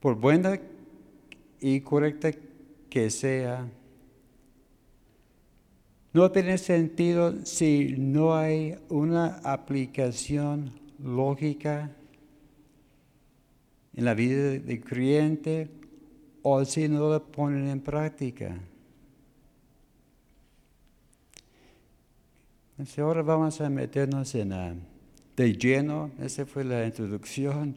por 0.00 0.14
buena 0.14 0.58
y 1.60 1.82
correcta 1.82 2.30
que 2.88 3.10
sea, 3.10 3.68
no 6.14 6.32
tiene 6.32 6.56
sentido 6.56 7.44
si 7.44 7.94
no 7.98 8.34
hay 8.34 8.78
una 8.88 9.36
aplicación 9.44 10.72
lógica 10.98 11.94
en 13.94 14.04
la 14.04 14.14
vida 14.14 14.58
del 14.58 14.80
creyente 14.82 15.68
o 16.42 16.64
si 16.64 16.88
no 16.88 17.10
la 17.10 17.20
ponen 17.20 17.68
en 17.68 17.80
práctica. 17.80 18.58
Ahora 22.96 23.22
vamos 23.22 23.60
a 23.60 23.68
meternos 23.68 24.34
en 24.34 24.80
de 25.36 25.54
lleno, 25.54 26.10
esa 26.20 26.44
fue 26.46 26.64
la 26.64 26.86
introducción. 26.86 27.74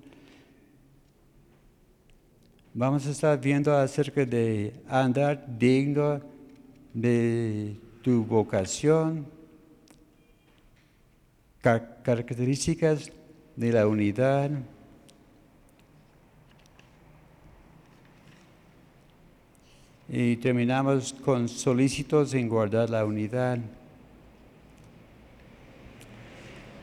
Vamos 2.74 3.06
a 3.06 3.12
estar 3.12 3.40
viendo 3.40 3.74
acerca 3.74 4.26
de 4.26 4.74
andar 4.88 5.46
digno 5.60 6.22
de 6.94 7.76
tu 8.02 8.26
vocación, 8.26 9.26
características 11.62 13.12
de 13.56 13.72
la 13.72 13.88
unidad. 13.88 14.52
Y 20.16 20.38
terminamos 20.38 21.12
con 21.12 21.50
solícitos 21.50 22.36
en 22.36 22.48
guardar 22.48 22.88
la 22.88 23.04
unidad. 23.04 23.58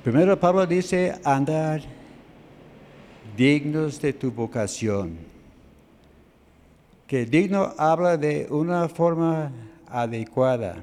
Primero 0.02 0.40
Pablo 0.40 0.66
dice 0.66 1.14
andar 1.22 1.80
dignos 3.36 4.00
de 4.00 4.12
tu 4.14 4.32
vocación. 4.32 5.16
Que 7.06 7.24
digno 7.24 7.72
habla 7.78 8.16
de 8.16 8.48
una 8.50 8.88
forma 8.88 9.52
adecuada. 9.86 10.82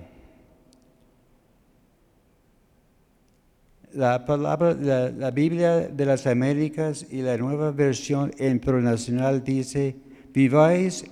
La 3.91 4.25
palabra, 4.25 4.73
la, 4.73 5.09
la, 5.09 5.31
Biblia 5.31 5.79
de 5.89 6.05
las 6.05 6.25
Américas 6.25 7.05
y 7.11 7.23
la 7.23 7.35
nueva 7.35 7.71
versión 7.71 8.31
internacional 8.39 9.43
dice, 9.43 9.97
viváis 10.33 11.03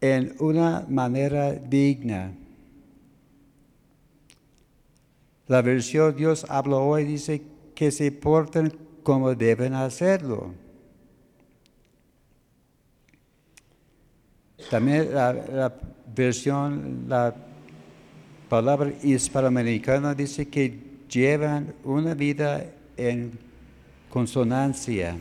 en 0.00 0.34
una 0.38 0.84
manera 0.88 1.52
digna. 1.52 2.32
La 5.46 5.62
versión 5.62 6.16
Dios 6.16 6.46
habla 6.48 6.76
hoy 6.76 7.04
dice 7.04 7.42
que 7.74 7.90
se 7.90 8.12
porten 8.12 8.72
como 9.02 9.34
deben 9.34 9.74
hacerlo. 9.74 10.54
También 14.70 15.12
la, 15.12 15.32
la 15.32 15.74
versión, 16.14 17.06
la 17.08 17.34
palabra 18.48 18.92
hispanoamericana 19.02 20.14
dice 20.14 20.48
que 20.48 20.78
llevan 21.08 21.74
una 21.82 22.14
vida 22.14 22.64
en 22.96 23.32
consonancia. 24.08 25.16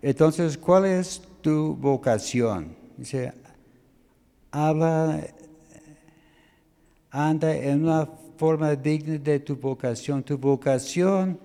Entonces, 0.00 0.56
¿cuál 0.56 0.84
es 0.86 1.20
tu 1.40 1.74
vocación? 1.74 2.76
Dice, 2.96 3.32
habla, 4.50 5.20
anda 7.10 7.54
en 7.54 7.84
una 7.84 8.06
forma 8.36 8.74
digna 8.76 9.18
de 9.18 9.40
tu 9.40 9.56
vocación. 9.56 10.22
Tu 10.22 10.38
vocación 10.38 11.38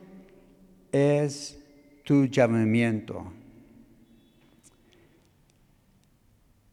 es 0.92 1.58
tu 2.04 2.26
llamamiento. 2.26 3.32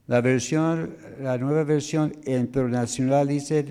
La 0.07 0.21
versión, 0.21 0.97
la 1.21 1.39
nueva 1.39 1.65
versión 1.65 2.13
internacional 2.27 3.29
dice 3.29 3.65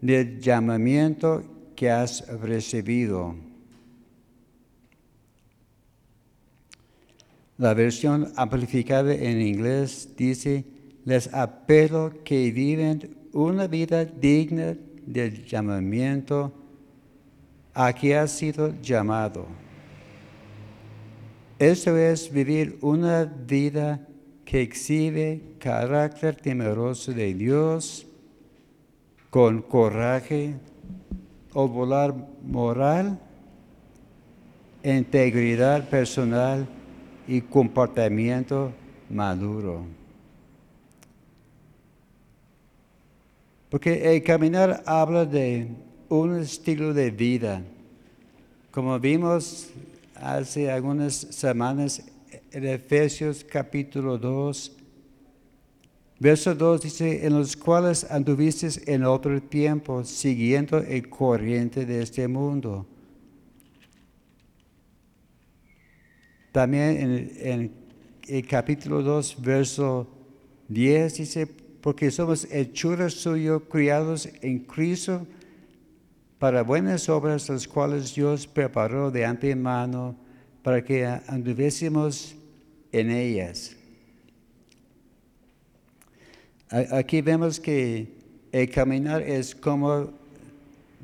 del 0.00 0.38
llamamiento 0.38 1.42
que 1.74 1.90
has 1.90 2.28
recibido. 2.40 3.47
La 7.58 7.74
versión 7.74 8.32
amplificada 8.36 9.12
en 9.12 9.42
inglés 9.42 10.10
dice, 10.16 10.64
les 11.04 11.34
apelo 11.34 12.12
que 12.22 12.52
viven 12.52 13.16
una 13.32 13.66
vida 13.66 14.04
digna 14.04 14.76
del 15.04 15.44
llamamiento 15.44 16.52
a 17.74 17.92
que 17.92 18.16
has 18.16 18.30
sido 18.30 18.80
llamado. 18.80 19.46
Esto 21.58 21.96
es 21.96 22.32
vivir 22.32 22.78
una 22.80 23.24
vida 23.24 24.06
que 24.44 24.62
exhibe 24.62 25.42
carácter 25.58 26.36
temeroso 26.36 27.12
de 27.12 27.34
Dios, 27.34 28.06
con 29.30 29.62
coraje 29.62 30.54
o 31.52 31.66
volar 31.66 32.14
moral, 32.44 33.18
integridad 34.84 35.88
personal 35.88 36.77
y 37.28 37.42
comportamiento 37.42 38.72
maduro. 39.10 39.84
Porque 43.68 44.14
el 44.14 44.22
caminar 44.22 44.82
habla 44.86 45.26
de 45.26 45.68
un 46.08 46.38
estilo 46.38 46.94
de 46.94 47.10
vida. 47.10 47.62
Como 48.70 48.98
vimos 48.98 49.68
hace 50.14 50.70
algunas 50.70 51.14
semanas 51.14 52.02
en 52.50 52.66
Efesios 52.66 53.44
capítulo 53.44 54.16
2, 54.16 54.72
verso 56.18 56.54
2 56.54 56.80
dice, 56.80 57.26
en 57.26 57.34
los 57.34 57.56
cuales 57.56 58.10
anduviste 58.10 58.68
en 58.86 59.04
otro 59.04 59.40
tiempo, 59.42 60.02
siguiendo 60.02 60.78
el 60.78 61.10
corriente 61.10 61.84
de 61.84 62.02
este 62.02 62.26
mundo. 62.26 62.86
También 66.52 67.32
en, 67.40 67.72
el 68.26 68.46
capítulo 68.46 69.02
2, 69.02 69.36
verso 69.40 70.06
10 70.68 71.16
dice, 71.16 71.46
porque 71.80 72.10
somos 72.10 72.46
hechuras 72.50 73.14
suyas, 73.14 73.62
criados 73.70 74.28
en 74.42 74.60
Cristo, 74.60 75.26
para 76.38 76.62
buenas 76.62 77.08
obras, 77.08 77.48
las 77.48 77.66
cuales 77.66 78.14
Dios 78.14 78.46
preparó 78.46 79.10
de 79.10 79.24
antemano 79.24 80.16
para 80.62 80.84
que 80.84 81.04
anduviésemos 81.06 82.34
en 82.92 83.10
ellas. 83.10 83.74
Aquí 86.70 87.22
vemos 87.22 87.58
que 87.58 88.06
el 88.52 88.70
caminar 88.70 89.22
es 89.22 89.54
como 89.54 90.12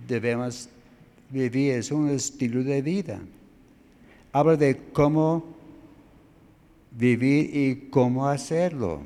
debemos 0.07 0.69
vivir, 1.31 1.73
es 1.73 1.91
un 1.91 2.11
estilo 2.11 2.63
de 2.63 2.83
vida. 2.83 3.19
Habla 4.35 4.57
de 4.57 4.77
cómo 4.93 5.45
vivir 6.91 7.55
y 7.55 7.89
cómo 7.89 8.27
hacerlo. 8.27 9.01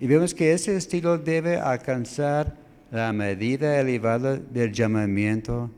Y 0.00 0.06
vemos 0.06 0.32
que 0.32 0.54
ese 0.54 0.74
estilo 0.74 1.18
debe 1.18 1.58
alcanzar 1.58 2.56
la 2.90 3.12
medida 3.12 3.78
elevada 3.78 4.38
del 4.38 4.72
llamamiento 4.72 5.70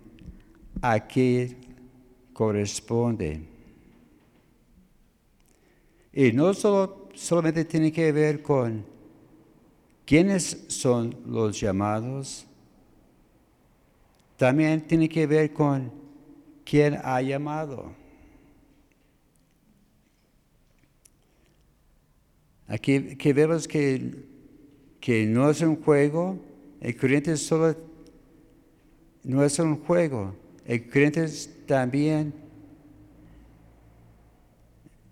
a 0.82 1.00
que 1.00 1.56
corresponde. 2.32 3.42
Y 6.12 6.30
no 6.30 6.54
solo, 6.54 7.08
solamente 7.12 7.64
tiene 7.64 7.90
que 7.90 8.12
ver 8.12 8.40
con 8.40 8.84
quiénes 10.06 10.64
son 10.68 11.12
los 11.26 11.58
llamados, 11.58 12.46
también 14.36 14.80
tiene 14.82 15.08
que 15.08 15.26
ver 15.26 15.52
con 15.52 16.03
quién 16.64 16.98
ha 17.02 17.20
llamado. 17.22 17.92
Aquí, 22.66 22.98
vemos 23.32 23.68
que, 23.68 24.24
que 25.00 25.26
no 25.26 25.50
es 25.50 25.60
un 25.60 25.76
juego, 25.76 26.40
el 26.80 26.96
creyente 26.96 27.36
solo 27.36 27.76
no 29.22 29.44
es 29.44 29.58
un 29.58 29.76
juego, 29.76 30.34
el 30.64 30.88
creyente 30.88 31.26
también 31.66 32.32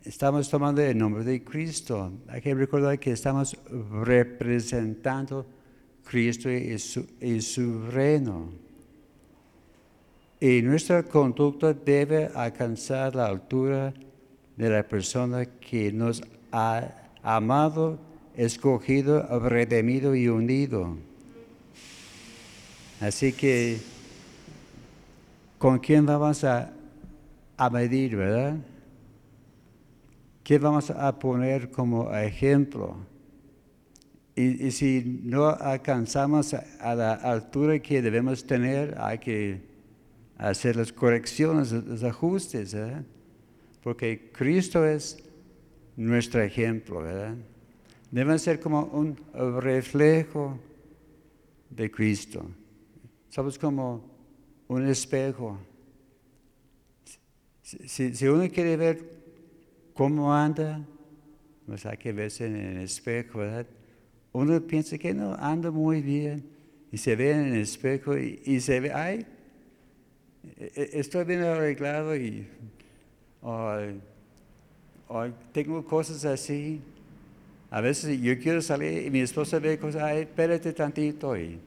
estamos 0.04 0.48
tomando 0.48 0.82
el 0.82 0.96
nombre 0.96 1.24
de 1.24 1.44
Cristo. 1.44 2.12
Hay 2.28 2.40
que 2.40 2.54
recordar 2.54 2.98
que 2.98 3.12
estamos 3.12 3.56
representando 4.02 5.46
Cristo 6.04 6.50
y 6.50 6.78
su, 6.78 7.06
y 7.20 7.40
su 7.40 7.86
reino. 7.90 8.61
Y 10.42 10.60
nuestra 10.60 11.04
conducta 11.04 11.72
debe 11.72 12.28
alcanzar 12.34 13.14
la 13.14 13.26
altura 13.26 13.94
de 14.56 14.70
la 14.70 14.82
persona 14.82 15.46
que 15.46 15.92
nos 15.92 16.20
ha 16.50 16.82
amado, 17.22 18.00
escogido, 18.34 19.22
redimido 19.38 20.16
y 20.16 20.26
unido. 20.26 20.96
Así 23.00 23.32
que, 23.32 23.78
¿con 25.58 25.78
quién 25.78 26.06
vamos 26.06 26.42
a, 26.42 26.72
medir, 27.70 28.16
verdad? 28.16 28.56
¿Qué 30.42 30.58
vamos 30.58 30.90
a 30.90 31.16
poner 31.20 31.70
como 31.70 32.12
ejemplo? 32.12 32.96
Y, 34.34 34.72
si 34.72 35.20
no 35.22 35.50
alcanzamos 35.50 36.52
a, 36.52 36.94
la 36.96 37.12
altura 37.12 37.78
que 37.78 38.02
debemos 38.02 38.44
tener, 38.44 38.96
hay 38.98 39.18
que 39.18 39.71
hacer 40.48 40.76
las 40.76 40.92
correcciones, 40.92 41.72
los 41.72 42.02
ajustes, 42.02 42.74
¿verdad? 42.74 43.04
Porque 43.82 44.30
Cristo 44.32 44.84
es 44.84 45.22
nuestro 45.96 46.42
ejemplo, 46.42 47.02
¿verdad? 47.02 47.36
Deben 48.10 48.38
ser 48.38 48.60
como 48.60 48.84
un 48.86 49.16
reflejo 49.60 50.58
de 51.70 51.90
Cristo. 51.90 52.44
Somos 53.28 53.58
como 53.58 54.04
un 54.68 54.86
espejo. 54.86 55.58
Si, 57.62 58.26
uno 58.26 58.48
quiere 58.50 58.76
ver 58.76 59.22
cómo 59.94 60.34
anda, 60.34 60.84
pues 61.66 61.86
hay 61.86 61.96
que 61.96 62.12
verse 62.12 62.46
en 62.46 62.56
el 62.56 62.78
espejo, 62.78 63.38
¿verdad? 63.38 63.66
Uno 64.32 64.60
piensa 64.60 64.98
que 64.98 65.14
no, 65.14 65.34
anda 65.34 65.70
muy 65.70 66.02
bien. 66.02 66.44
Y 66.90 66.98
se 66.98 67.16
ve 67.16 67.30
en 67.30 67.54
el 67.54 67.60
espejo 67.60 68.18
y, 68.18 68.60
se 68.60 68.80
ve, 68.80 68.92
ay, 68.92 69.26
estoy 70.58 71.24
bien 71.24 71.42
arreglado 71.42 72.16
y 72.16 72.46
tengo 75.52 75.84
cosas 75.84 76.24
así. 76.24 76.80
A 77.70 77.80
veces 77.80 78.20
yo 78.20 78.38
quiero 78.38 78.60
salir 78.60 79.06
y 79.06 79.10
mi 79.10 79.20
esposa 79.20 79.58
ve 79.58 79.78
cosas, 79.78 80.02
ay, 80.02 80.20
espérate 80.20 80.72
tantito. 80.72 81.36
Y 81.36 81.58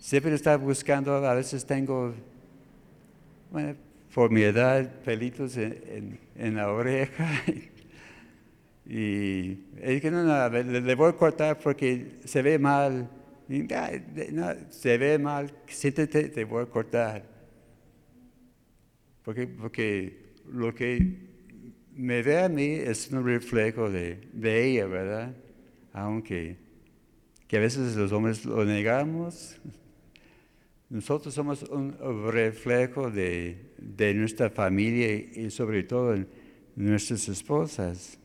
siempre 0.00 0.34
está 0.34 0.56
buscando, 0.56 1.14
a 1.16 1.34
veces 1.34 1.64
tengo, 1.66 2.14
bueno, 3.50 3.74
por 4.14 4.30
mi 4.30 4.42
edad, 4.42 4.90
pelitos 5.04 5.56
en, 5.56 6.18
la 6.56 6.72
oreja. 6.72 7.28
y 8.86 9.58
es 9.80 10.00
que 10.00 10.10
no, 10.10 10.24
no 10.24 10.48
le, 10.48 10.94
voy 10.94 11.10
a 11.10 11.12
cortar 11.12 11.58
porque 11.58 12.18
se 12.24 12.40
ve 12.40 12.58
mal. 12.58 13.08
no, 13.48 14.46
se 14.70 14.96
ve 14.96 15.18
mal, 15.18 15.52
siéntete, 15.66 16.30
te 16.30 16.44
voy 16.44 16.62
a 16.62 16.66
cortar. 16.66 17.39
Porque, 19.24 19.46
porque 19.46 20.30
lo 20.52 20.74
que 20.74 21.30
me 21.94 22.22
ve 22.22 22.38
a 22.38 22.48
mí 22.48 22.72
es 22.72 23.10
un 23.10 23.24
reflejo 23.24 23.90
de, 23.90 24.28
ella, 24.42 24.86
¿verdad? 24.86 25.36
Aunque 25.92 26.56
que 27.46 27.56
a 27.56 27.60
veces 27.60 27.96
los 27.96 28.12
hombres 28.12 28.44
lo 28.44 28.64
negamos, 28.64 29.60
nosotros 30.88 31.34
somos 31.34 31.62
un 31.64 31.96
reflejo 32.32 33.10
de, 33.10 34.14
nuestra 34.16 34.50
familia 34.50 35.12
y 35.14 35.50
sobre 35.50 35.82
todo 35.82 36.16
nuestras 36.76 37.28
esposas. 37.28 38.18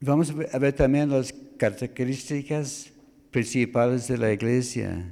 Vamos 0.00 0.30
a 0.52 0.58
ver 0.58 0.72
también 0.72 1.08
las 1.08 1.32
características 1.56 2.92
principales 3.30 4.08
de 4.08 4.18
la 4.18 4.32
iglesia 4.32 5.10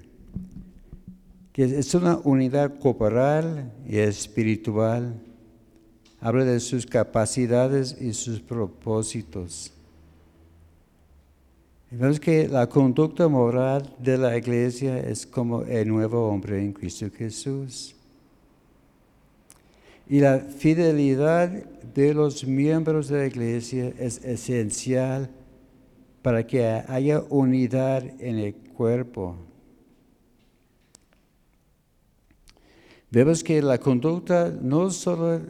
que 1.54 1.62
es 1.62 1.94
una 1.94 2.18
unidad 2.24 2.80
corporal 2.80 3.72
y 3.88 3.98
espiritual. 3.98 5.14
Habla 6.20 6.44
de 6.44 6.58
sus 6.58 6.84
capacidades 6.84 7.96
y 8.00 8.12
sus 8.12 8.40
propósitos. 8.40 9.72
vemos 11.92 12.18
que 12.18 12.48
la 12.48 12.68
conducta 12.68 13.28
moral 13.28 13.94
de 14.00 14.18
la 14.18 14.36
iglesia 14.36 14.98
es 14.98 15.24
como 15.24 15.62
el 15.62 15.86
nuevo 15.86 16.26
hombre 16.26 16.58
en 16.58 16.72
Cristo 16.72 17.06
Jesús. 17.16 17.94
Y 20.08 20.18
la 20.18 20.40
fidelidad 20.40 21.50
de 21.94 22.14
los 22.14 22.44
miembros 22.44 23.06
de 23.06 23.18
la 23.18 23.26
iglesia 23.26 23.92
es 23.96 24.24
esencial 24.24 25.30
para 26.20 26.44
que 26.44 26.66
haya 26.66 27.22
unidad 27.30 28.02
en 28.18 28.38
el 28.40 28.54
cuerpo. 28.54 29.36
Vemos 33.14 33.44
que 33.44 33.62
la 33.62 33.78
conducta 33.78 34.52
no 34.60 34.90
solo 34.90 35.40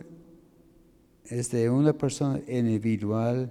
es 1.25 1.51
de 1.51 1.71
una 1.71 1.95
persona 1.95 2.39
individual, 2.47 3.51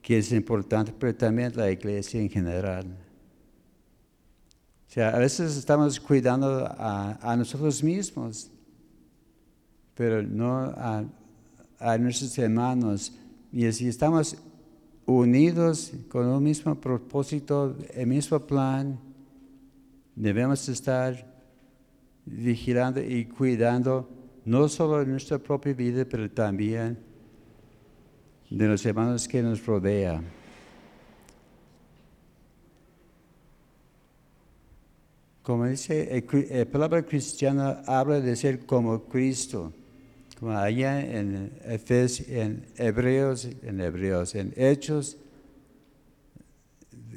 que 0.00 0.18
es 0.18 0.30
importante, 0.30 0.94
pero 0.96 1.12
también 1.12 1.50
la 1.56 1.68
iglesia 1.68 2.20
en 2.20 2.30
general. 2.30 2.86
O 2.86 4.92
sea, 4.92 5.08
a 5.08 5.18
veces 5.18 5.56
estamos 5.56 5.98
cuidando 5.98 6.72
a, 6.78 7.34
nosotros 7.36 7.82
mismos, 7.82 8.48
pero 9.96 10.22
no 10.22 10.58
a, 10.58 11.04
a, 11.80 11.98
nuestros 11.98 12.38
hermanos. 12.38 13.12
Y 13.50 13.72
si 13.72 13.88
estamos 13.88 14.36
unidos 15.04 15.90
con 16.08 16.28
un 16.28 16.44
mismo 16.44 16.76
propósito, 16.76 17.76
el 17.92 18.06
mismo 18.06 18.38
plan, 18.38 19.00
debemos 20.14 20.68
estar 20.68 21.35
vigilando 22.26 23.00
y 23.00 23.24
cuidando 23.24 24.08
no 24.44 24.68
solo 24.68 24.98
de 24.98 25.06
nuestra 25.06 25.38
propia 25.38 25.72
vida, 25.72 26.04
pero 26.04 26.30
también 26.30 26.98
de 28.50 28.68
los 28.68 28.84
hermanos 28.84 29.26
que 29.26 29.42
nos 29.42 29.64
rodean. 29.64 30.24
Como 35.42 35.66
dice, 35.66 36.24
la 36.50 36.64
palabra 36.64 37.04
cristiana 37.04 37.82
habla 37.86 38.20
de 38.20 38.34
ser 38.34 38.66
como 38.66 39.04
Cristo, 39.04 39.72
como 40.38 40.52
allá 40.52 41.00
en, 41.00 41.52
Hebreos, 41.64 43.44
en 43.62 43.80
Hebreos, 43.80 44.34
en 44.34 44.52
Hechos, 44.56 45.16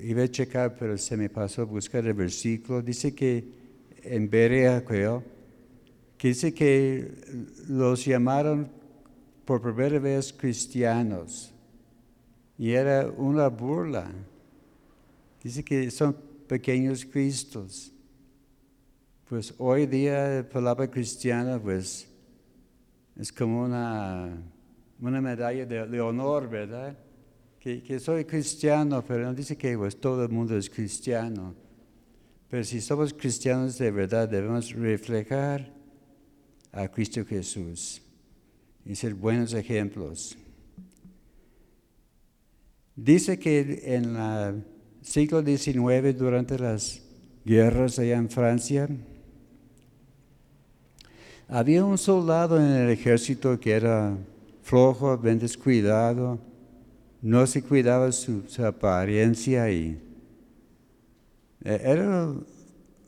iba 0.01 0.23
a 0.23 0.27
checar, 0.27 0.75
pero 0.77 0.97
se 0.97 1.17
me 1.17 1.29
pasó 1.29 1.65
buscar 1.65 2.05
el 2.05 2.13
versículo, 2.13 2.81
dice 2.81 3.13
que 3.13 3.58
en 4.09 4.27
Berea, 4.27 4.83
creo, 4.83 5.23
que 6.17 6.29
dice 6.29 6.51
que 6.51 7.13
los 7.67 8.03
llamaron 8.03 8.67
por 9.45 9.61
primera 9.61 9.99
vez 9.99 10.33
cristianos 10.33 11.53
y 12.57 12.71
era 12.71 13.07
una 13.15 13.47
burla. 13.49 14.11
Dice 15.43 15.63
que 15.63 15.91
son 15.91 16.15
pequeños 16.47 17.05
cristos. 17.05 17.93
Pues 19.29 19.53
hoy 19.59 19.85
día 19.85 20.27
la 20.27 20.49
palabra 20.49 20.89
cristiana 20.89 21.59
pues 21.59 22.09
es 23.15 23.31
como 23.31 23.61
una, 23.61 24.41
una 24.99 25.21
medalla 25.21 25.67
de, 25.67 26.01
honor, 26.01 26.49
¿verdad? 26.49 26.97
que, 27.59 27.83
que 27.83 27.99
soy 27.99 28.25
cristiano, 28.25 29.03
pero 29.07 29.25
no 29.25 29.35
dice 29.35 29.55
que 29.55 29.77
pues, 29.77 30.01
todo 30.01 30.23
el 30.23 30.29
mundo 30.29 30.57
es 30.57 30.67
cristiano. 30.67 31.68
Pero 32.49 32.63
si 32.63 32.81
somos 32.81 33.13
cristianos 33.13 33.77
de 33.77 33.91
verdad, 33.91 34.27
debemos 34.27 34.71
reflejar 34.71 35.71
a 36.71 36.87
Cristo 36.87 37.23
Jesús 37.23 38.01
y 38.83 38.95
ser 38.95 39.13
buenos 39.13 39.53
ejemplos. 39.53 40.35
Dice 42.95 43.37
que 43.37 43.81
en 43.83 44.15
el 44.15 44.65
siglo 45.03 45.43
XIX, 45.43 46.17
durante 46.17 46.57
las 46.57 47.01
guerras 47.45 47.99
allá 47.99 48.17
en 48.17 48.29
Francia, 48.29 48.89
había 51.47 51.85
un 51.85 51.97
soldado 51.97 52.59
en 52.59 52.71
el 52.71 52.89
ejército 52.89 53.59
que 53.59 53.71
era 53.71 54.17
flojo, 54.63 55.17
bien 55.17 55.39
descuidado, 55.39 56.39
no 57.21 57.45
se 57.45 57.61
cuidaba 57.61 58.11
su, 58.11 58.43
su 58.47 58.65
apariencia 58.65 59.71
y 59.71 60.08
era 61.63 62.33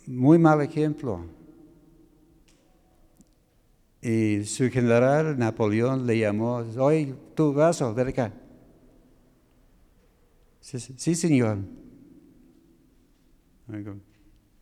muy 0.08 0.38
mal 0.38 0.62
ejemplo. 0.62 1.26
Y 4.02 4.44
su 4.46 4.70
general 4.70 5.38
Napoleón 5.38 6.08
le 6.08 6.18
llamó, 6.18 6.64
oye, 6.78 7.14
tú 7.36 7.54
vas 7.54 7.82
a 7.82 7.92
ver 7.92 8.08
acá. 8.08 8.34
Sí, 10.60 10.80
sí, 10.80 11.16
señor. 11.16 11.60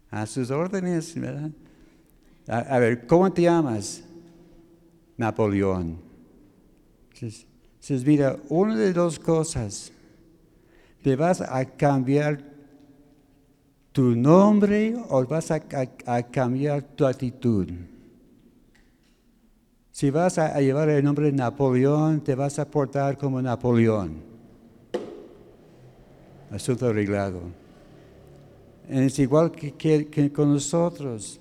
A 0.09 0.25
sus 0.25 0.51
órdenes, 0.51 1.15
¿verdad? 1.19 1.51
A, 2.47 2.57
a 2.57 2.79
ver, 2.79 3.07
¿cómo 3.07 3.31
te 3.31 3.43
llamas? 3.43 4.03
Napoleón. 5.17 5.99
Entonces, 7.13 8.05
mira, 8.05 8.37
una 8.49 8.75
de 8.75 8.93
dos 8.93 9.19
cosas. 9.19 9.91
Te 11.01 11.15
vas 11.15 11.41
a 11.41 11.65
cambiar 11.65 12.43
tu 13.91 14.15
nombre 14.15 14.95
o 15.09 15.25
vas 15.25 15.51
a, 15.51 15.59
cambiar 16.31 16.83
tu 16.83 17.05
actitud. 17.05 17.67
Si 19.91 20.09
vas 20.09 20.37
a, 20.37 20.59
llevar 20.61 20.89
el 20.89 21.03
nombre 21.03 21.31
Napoleón, 21.31 22.21
te 22.21 22.35
vas 22.35 22.59
a 22.59 22.69
portar 22.69 23.17
como 23.17 23.41
Napoleón. 23.41 24.21
Asunto 26.51 26.87
arreglado. 26.87 27.41
Es 28.87 29.19
igual 29.19 29.51
que, 29.51 30.31
con 30.33 30.53
nosotros. 30.53 31.39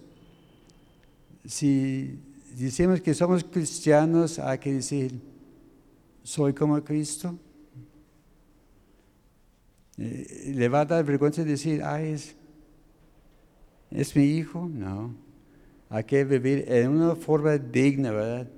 Si 1.44 2.18
decimos 2.56 3.00
que 3.00 3.14
somos 3.14 3.44
cristianos, 3.44 4.38
hay 4.38 4.58
que 4.58 4.74
decir, 4.74 5.20
soy 6.22 6.52
como 6.52 6.82
Cristo. 6.82 7.38
Eh, 9.96 10.52
¿Le 10.54 10.68
va 10.68 10.80
a 10.80 10.84
dar 10.84 11.04
vergüenza 11.04 11.42
decir, 11.42 11.82
ay, 11.82 12.12
es, 12.12 12.36
es 13.90 14.14
mi 14.14 14.24
hijo? 14.24 14.68
No. 14.68 15.14
Hay 15.90 16.04
que 16.04 16.24
vivir 16.24 16.64
en 16.68 16.88
una 16.88 17.16
forma 17.16 17.56
digna, 17.56 18.10
¿verdad? 18.12 18.48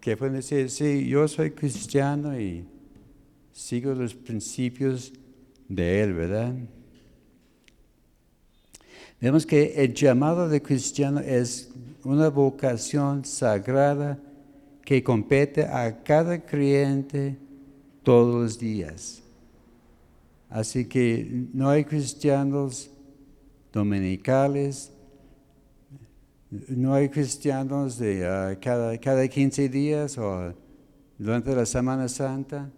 Que 0.00 0.16
pueden 0.16 0.36
decir, 0.36 0.70
sí, 0.70 1.06
yo 1.08 1.26
soy 1.26 1.50
cristiano 1.50 2.38
y 2.38 2.64
sigo 3.52 3.92
los 3.94 4.14
principios 4.14 5.12
de 5.68 6.02
Él, 6.02 6.14
¿verdad? 6.14 6.54
Vemos 9.20 9.44
que 9.44 9.74
el 9.82 9.94
llamado 9.94 10.48
de 10.48 10.62
cristiano 10.62 11.18
es 11.18 11.70
una 12.04 12.28
vocación 12.28 13.24
sagrada 13.24 14.18
que 14.84 15.02
compete 15.02 15.64
a 15.64 16.02
cada 16.04 16.38
creyente 16.46 17.36
todos 18.04 18.34
los 18.34 18.58
días. 18.58 19.20
Así 20.48 20.86
que 20.86 21.46
no 21.52 21.68
hay 21.68 21.84
cristianos 21.84 22.90
dominicales, 23.72 24.92
no 26.50 26.94
hay 26.94 27.08
cristianos 27.08 27.98
de 27.98 28.26
ah, 28.26 28.58
cada, 28.60 28.96
cada 28.98 29.26
15 29.28 29.68
días 29.68 30.16
o 30.16 30.54
durante 31.18 31.54
la 31.54 31.66
Semana 31.66 32.08
Santa. 32.08 32.70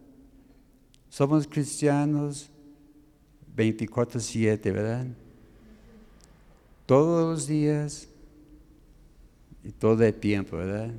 Somos 1.09 1.47
cristianos 1.47 2.51
24/7, 3.57 4.63
¿verdad? 4.73 5.07
Todos 6.87 7.31
los 7.31 7.47
días 7.47 8.09
y 9.63 9.71
todo 9.71 10.03
el 10.03 10.15
tiempo, 10.15 10.57
¿verdad? 10.57 10.91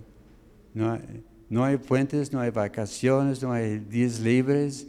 No 0.73 0.93
hay, 0.93 1.23
no 1.49 1.65
hay 1.65 1.77
puentes, 1.77 2.31
no 2.31 2.39
hay 2.39 2.51
vacaciones, 2.51 3.41
no 3.43 3.51
hay 3.51 3.79
días 3.79 4.19
libres. 4.19 4.87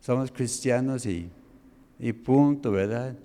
Somos 0.00 0.32
cristianos 0.32 1.06
y, 1.06 1.30
y 2.00 2.12
punto, 2.12 2.72
¿verdad? 2.72 3.16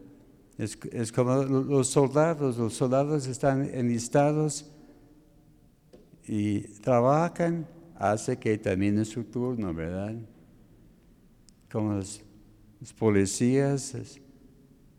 Es, 0.58 1.12
como 1.12 1.36
los 1.44 1.88
soldados, 1.88 2.58
los 2.58 2.74
soldados 2.74 3.28
están 3.28 3.70
enlistados 3.72 4.66
y 6.26 6.62
trabajan, 6.82 7.68
hace 7.96 8.38
que 8.38 8.58
termine 8.58 9.06
su 9.06 9.24
turno, 9.24 9.72
¿verdad? 9.72 10.16
Como 11.72 11.94
los, 11.94 12.24
policías, 12.98 13.96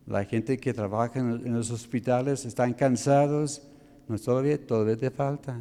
la 0.07 0.25
gente 0.25 0.59
que 0.59 0.73
trabaja 0.73 1.19
en, 1.19 1.53
los 1.53 1.73
hospitales 1.73 2.45
están 2.45 2.73
cansados, 2.73 3.63
no 4.07 4.17
todavía, 4.17 4.65
todavía 4.65 4.97
te 4.97 5.11
falta. 5.11 5.61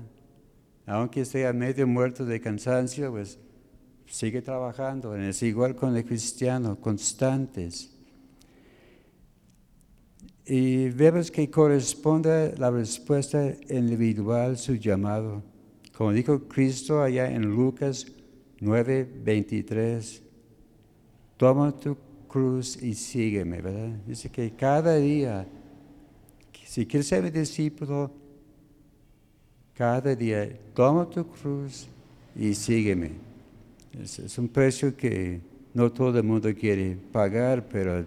Aunque 0.85 1.21
esté 1.21 1.51
medio 1.53 1.87
muerto 1.87 2.23
de 2.23 2.39
cansancio, 2.39 3.11
pues 3.11 3.39
sigue 4.05 4.43
trabajando. 4.43 5.15
Es 5.15 5.41
igual 5.41 5.75
con 5.75 5.97
el 5.97 6.05
cristiano, 6.05 6.79
constantes. 6.79 7.96
Y 10.49 10.89
vemos 10.89 11.29
que 11.29 11.49
corresponde 11.49 12.55
la 12.57 12.71
respuesta 12.71 13.53
individual 13.69 14.57
su 14.57 14.75
llamado. 14.75 15.43
Como 15.95 16.13
dijo 16.13 16.47
Cristo 16.47 17.01
allá 17.01 17.29
en 17.29 17.41
Lucas 17.41 18.07
9, 18.61 19.09
23, 19.25 20.23
toma 21.35 21.77
tu 21.77 21.97
cruz 22.29 22.81
y 22.81 22.93
sígueme, 22.93 23.61
¿verdad? 23.61 23.89
Dice 24.07 24.29
que 24.29 24.51
cada 24.51 24.95
día, 24.95 25.45
si 26.65 26.85
quieres 26.85 27.07
ser 27.07 27.23
mi 27.23 27.29
discípulo, 27.29 28.09
cada 29.73 30.15
día 30.15 30.49
toma 30.73 31.09
tu 31.09 31.27
cruz 31.27 31.87
y 32.37 32.53
sígueme. 32.53 33.11
Es, 34.01 34.17
es 34.19 34.37
un 34.37 34.47
precio 34.47 34.95
que 34.95 35.41
no 35.73 35.91
todo 35.91 36.17
el 36.17 36.23
mundo 36.23 36.49
quiere 36.55 36.97
pagar, 37.11 37.67
pero 37.67 38.05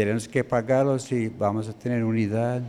tenemos 0.00 0.26
que 0.26 0.42
pagarlo 0.42 0.98
si 0.98 1.28
vamos 1.28 1.68
a 1.68 1.74
tener 1.74 2.02
unidad. 2.02 2.62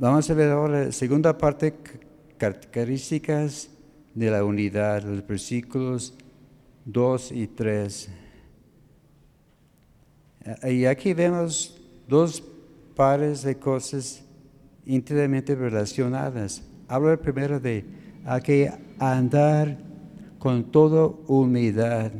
Vamos 0.00 0.28
a 0.28 0.34
ver 0.34 0.50
ahora 0.50 0.86
la 0.86 0.92
segunda 0.92 1.38
parte, 1.38 1.72
características 2.38 3.70
de 4.16 4.30
la 4.32 4.42
unidad, 4.42 5.04
los 5.04 5.24
versículos 5.24 6.12
2 6.86 7.30
y 7.30 7.46
3. 7.46 8.08
Y 10.64 10.84
aquí 10.86 11.14
vemos 11.14 11.80
dos 12.08 12.42
pares 12.96 13.42
de 13.42 13.56
cosas 13.56 14.24
íntimamente 14.84 15.54
relacionadas. 15.54 16.64
Habla 16.88 17.16
primero 17.16 17.60
de 17.60 17.84
hay 18.24 18.40
que 18.40 18.72
andar 18.98 19.78
con 20.40 20.64
toda 20.64 21.06
humildad. 21.28 22.10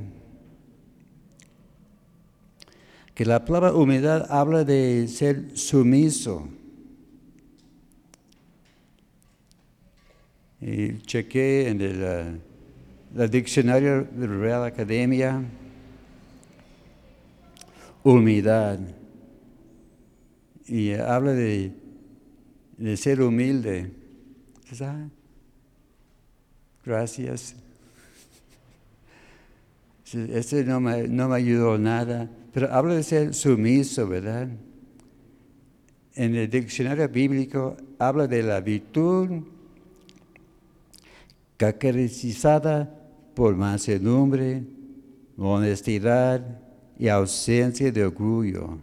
Que 3.15 3.25
la 3.27 3.45
palabra 3.45 3.75
humildad 3.75 4.27
habla 4.31 4.65
de 4.65 5.07
ser 5.09 5.57
sumiso. 5.57 6.49
Y 10.61 10.99
chequé 11.01 11.69
en 11.69 11.81
el, 11.81 12.01
eh, 12.03 12.41
el 13.17 13.31
diccionario 13.31 14.05
de 14.05 14.29
la 14.29 14.37
Real 14.37 14.65
Academia, 14.65 15.43
humildad. 18.03 18.79
Y 20.67 20.93
habla 20.93 21.33
de, 21.33 21.73
de 22.79 22.97
ser 22.97 23.21
humilde. 23.21 23.93
"Ah, 24.81 25.07
gracias. 26.85 27.57
Sí, 30.05 30.27
Este 30.31 30.63
no 30.65 30.79
me, 30.79 31.09
no 31.09 31.29
me 31.31 31.37
ayudó 31.37 31.79
nada, 31.79 32.29
pero 32.53 32.73
habla 32.73 32.95
de 32.95 33.03
ser 33.03 33.35
sumiso, 33.35 34.07
¿verdad? 34.07 34.49
En 36.15 36.35
el 36.35 36.51
diccionario 36.51 37.09
bíblico 37.09 37.77
habla 37.99 38.27
de 38.27 38.43
la 38.43 38.61
virtud 38.61 39.43
caracterizada 41.57 42.93
por 43.35 43.57
mansedumbre, 43.57 44.65
honestidad 45.39 46.61
y 46.99 47.09
ausencia 47.09 47.91
de 47.91 48.05
orgullo. 48.05 48.79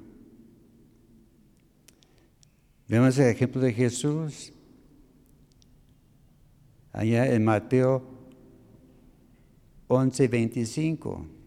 Vemos 2.88 3.18
el 3.20 3.28
ejemplo 3.28 3.62
de 3.62 3.72
Jesús 3.72 4.52
allá 6.92 7.32
en 7.32 7.44
Mateo 7.46 8.04
11:25. 9.88 11.39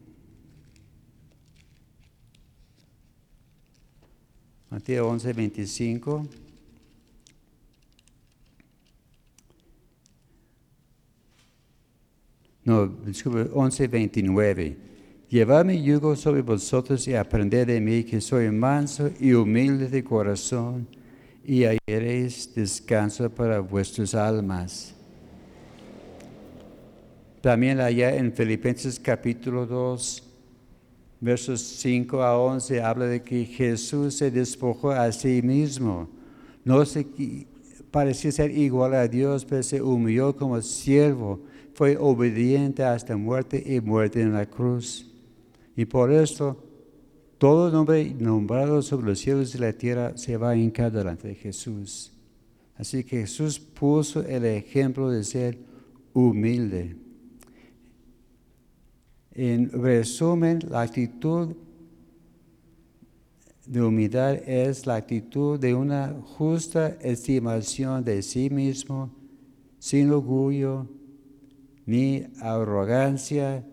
Mateo 4.72 5.06
11:25. 5.11 6.26
No, 12.64 12.87
disculpe, 12.87 13.50
11:29. 13.52 14.76
Llevad 15.28 15.66
mi 15.66 15.82
yugo 15.82 16.16
sobre 16.16 16.40
vosotros 16.40 17.06
y 17.06 17.14
aprended 17.14 17.66
de 17.66 17.82
mí 17.82 18.02
que 18.04 18.22
soy 18.22 18.50
manso 18.50 19.11
y 19.20 19.35
humilde 19.35 19.90
de 19.90 20.02
corazón 20.02 20.88
y 21.44 21.64
hallaréis 21.64 22.54
descanso 22.54 23.28
para 23.28 23.61
vuestras 23.61 24.14
almas. 24.14 24.94
También 27.42 27.78
allá 27.78 28.16
en 28.16 28.32
Filipenses 28.32 28.98
capítulo 28.98 29.66
2, 29.66 30.31
versos 31.22 31.61
5 31.61 32.20
a 32.20 32.37
11, 32.37 32.82
habla 32.82 33.06
de 33.06 33.22
que 33.22 33.44
Jesús 33.44 34.16
se 34.16 34.32
despojó 34.32 34.90
a 34.90 35.11
sí 35.12 35.40
mismo. 35.40 36.08
No 36.64 36.85
se 36.85 37.06
parecía 37.92 38.32
ser 38.32 38.50
igual 38.50 38.94
a 38.94 39.06
Dios, 39.06 39.44
pero 39.44 39.62
se 39.62 39.80
humilló 39.80 40.35
como 40.35 40.61
siervo. 40.61 41.40
Fue 41.74 41.96
obediente 41.96 42.82
hasta 42.82 43.16
muerte 43.16 43.62
y 43.64 43.80
muerte 43.80 44.20
en 44.20 44.32
la 44.32 44.46
cruz. 44.46 45.08
Y 45.76 45.85
por 45.85 46.12
esto, 46.12 46.61
todo 47.38 47.70
nombre 47.70 48.12
nombrado 48.18 48.82
sobre 48.82 49.06
los 49.06 49.20
cielos 49.20 49.54
y 49.54 49.58
la 49.58 49.72
tierra 49.72 50.16
se 50.16 50.37
va 50.37 50.50
a 50.50 50.56
hincar 50.56 50.90
delante 50.90 51.28
de 51.28 51.35
Jesús. 51.37 52.12
Así 52.76 53.04
que 53.04 53.20
Jesús 53.20 53.61
puso 53.61 54.26
el 54.26 54.44
ejemplo 54.44 55.08
de 55.08 55.22
ser 55.22 55.56
humilde. 56.12 56.96
En 59.34 59.70
resumen, 59.70 60.60
la 60.68 60.82
actitud 60.82 61.56
de 63.66 63.82
humildad 63.82 64.34
es 64.34 64.86
la 64.86 64.96
actitud 64.96 65.58
de 65.58 65.74
una 65.74 66.14
justa 66.36 66.88
estimación 67.00 68.04
de 68.04 68.22
sí 68.22 68.50
mismo, 68.50 69.10
sin 69.78 70.10
orgullo 70.10 70.86
ni 71.86 72.26
arrogancia 72.40 73.64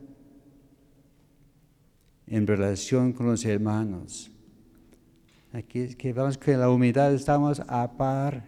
en 2.27 2.47
relación 2.47 3.11
con 3.11 3.27
los 3.27 3.43
hermanos. 3.43 4.31
Aquí 5.51 5.95
que 5.95 6.13
vamos 6.13 6.37
que 6.37 6.55
la 6.55 6.69
humildad 6.69 7.13
estamos 7.13 7.61
a 7.67 7.91
par 7.97 8.45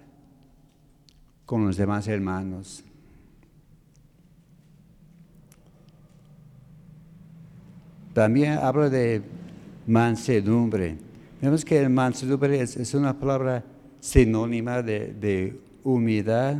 con 1.46 1.66
los 1.66 1.76
demás 1.76 2.08
hermanos. 2.08 2.86
También 8.14 8.58
habla 8.58 8.90
de 8.90 9.22
mansedumbre. 9.88 10.98
Vemos 11.42 11.64
que 11.64 11.88
mansedumbre 11.88 12.62
es, 12.62 12.94
una 12.94 13.18
palabra 13.18 13.64
sinónima 14.00 14.82
de, 14.82 15.60
humildad. 15.84 16.58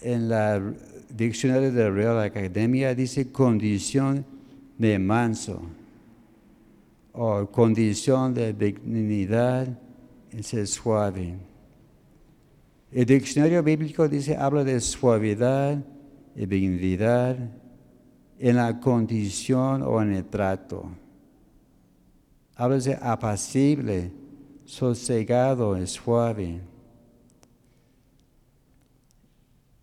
En 0.00 0.28
la 0.28 0.62
diccionario 1.08 1.72
de 1.72 1.84
la 1.84 1.90
Real 1.90 2.20
Academia 2.20 2.94
dice 2.94 3.32
condición 3.32 4.24
de 4.76 4.98
manso 4.98 5.62
o 7.12 7.46
condición 7.46 8.34
de 8.34 8.52
dignidad, 8.52 9.68
es 10.30 10.70
suave. 10.70 11.34
El 12.92 13.06
diccionario 13.06 13.62
bíblico 13.62 14.06
dice, 14.08 14.36
habla 14.36 14.64
de 14.64 14.80
suavidad 14.80 15.82
y 16.34 16.44
dignidad 16.44 17.38
en 18.38 18.56
la 18.56 18.78
condición 18.80 19.82
o 19.82 20.00
en 20.02 20.14
el 20.14 20.24
trato. 20.24 20.88
Habla 22.54 22.78
de 22.78 22.98
apacible, 23.00 24.12
sosegado 24.64 25.76
suave. 25.86 26.60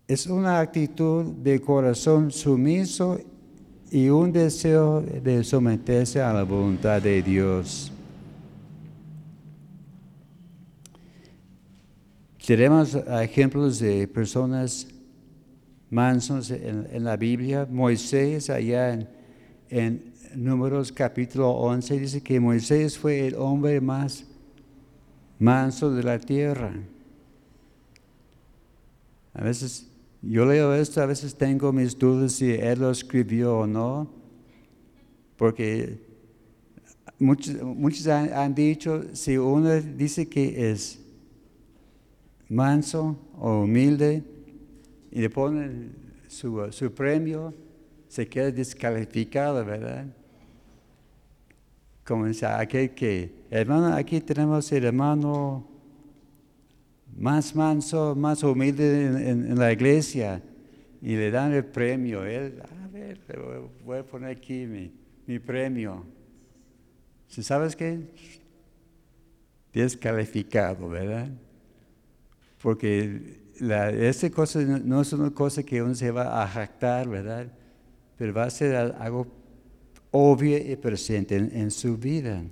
Es 0.06 0.26
una 0.26 0.60
actitud 0.60 1.24
de 1.24 1.60
corazón 1.60 2.30
sumiso 2.30 3.18
y 3.90 4.08
un 4.08 4.32
deseo 4.32 5.00
de 5.00 5.42
someterse 5.44 6.20
a 6.20 6.32
la 6.32 6.42
voluntad 6.42 7.00
de 7.00 7.22
Dios. 7.22 7.90
Tenemos 12.44 12.94
ejemplos 12.94 13.78
de 13.78 14.06
personas 14.06 14.86
mansos 15.94 16.50
en, 16.50 17.04
la 17.04 17.16
Biblia. 17.16 17.68
Moisés, 17.70 18.50
allá 18.50 18.92
en, 18.92 19.08
en 19.70 20.12
Números 20.34 20.90
capítulo 20.90 21.50
11, 21.50 22.00
dice 22.00 22.20
que 22.20 22.40
Moisés 22.40 22.98
fue 22.98 23.28
el 23.28 23.36
hombre 23.36 23.80
más 23.80 24.24
manso 25.38 25.92
de 25.92 26.02
la 26.02 26.18
tierra. 26.18 26.74
A 29.34 29.44
veces 29.44 29.88
yo 30.20 30.44
leo 30.44 30.74
esto, 30.74 31.00
a 31.00 31.06
veces 31.06 31.36
tengo 31.36 31.72
mis 31.72 31.96
dudas 31.96 32.32
si 32.32 32.50
él 32.50 32.80
lo 32.80 32.90
escribió 32.90 33.58
o 33.58 33.66
no, 33.68 34.10
porque 35.36 36.00
muchos, 37.20 37.62
muchos 37.62 38.08
han, 38.08 38.52
dicho, 38.52 39.04
si 39.12 39.38
uno 39.38 39.80
dice 39.80 40.28
que 40.28 40.72
es 40.72 40.98
manso 42.48 43.16
o 43.38 43.60
humilde 43.62 44.33
y 45.14 45.20
le 45.20 45.30
ponen 45.30 45.94
su, 46.26 46.66
su 46.72 46.92
premio, 46.92 47.54
se 48.08 48.26
queda 48.28 48.50
descalificado, 48.50 49.64
¿verdad? 49.64 50.06
Dice 52.26 52.46
aquel 52.46 52.90
que, 52.90 53.32
hermano, 53.48 53.94
aquí 53.94 54.20
tenemos 54.20 54.70
el 54.72 54.84
hermano 54.84 55.66
más 57.16 57.54
manso, 57.54 58.16
más 58.16 58.42
humilde 58.42 59.30
en, 59.30 59.56
la 59.56 59.72
iglesia 59.72 60.42
y 61.00 61.14
le 61.14 61.30
dan 61.30 61.52
el 61.52 61.64
premio. 61.64 62.24
Él, 62.24 62.60
a 62.60 62.88
ver, 62.88 63.20
voy 63.84 63.98
a 63.98 64.02
poner 64.02 64.30
aquí 64.30 64.66
mi, 65.26 65.38
premio. 65.38 66.04
¿Sabes 67.28 67.76
qué? 67.76 68.00
Descalificado, 69.72 70.88
¿verdad? 70.88 71.28
Porque 72.60 73.43
la, 73.60 73.90
esa 73.90 74.30
cosa 74.30 74.60
no 74.60 75.00
es 75.00 75.12
una 75.12 75.30
cosa 75.30 75.62
que 75.62 75.82
uno 75.82 75.94
se 75.94 76.10
va 76.10 76.42
a 76.42 76.48
jactar, 76.48 77.08
¿verdad? 77.08 77.46
Pero 78.16 78.32
va 78.32 78.44
a 78.44 78.50
ser 78.50 78.74
algo 78.76 79.26
obvio 80.10 80.58
y 80.58 80.76
presente 80.76 81.36
en 81.36 81.70
su 81.70 81.96
vida. 81.96 82.42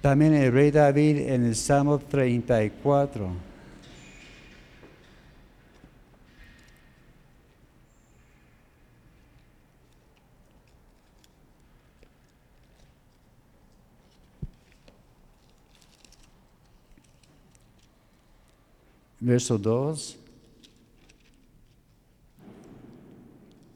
También 0.00 0.32
el 0.32 0.52
rey 0.52 0.70
David 0.70 1.18
en 1.18 1.44
el 1.44 1.56
Salmo 1.56 1.98
34. 1.98 3.47
Verso 19.20 19.58
2. 19.58 20.18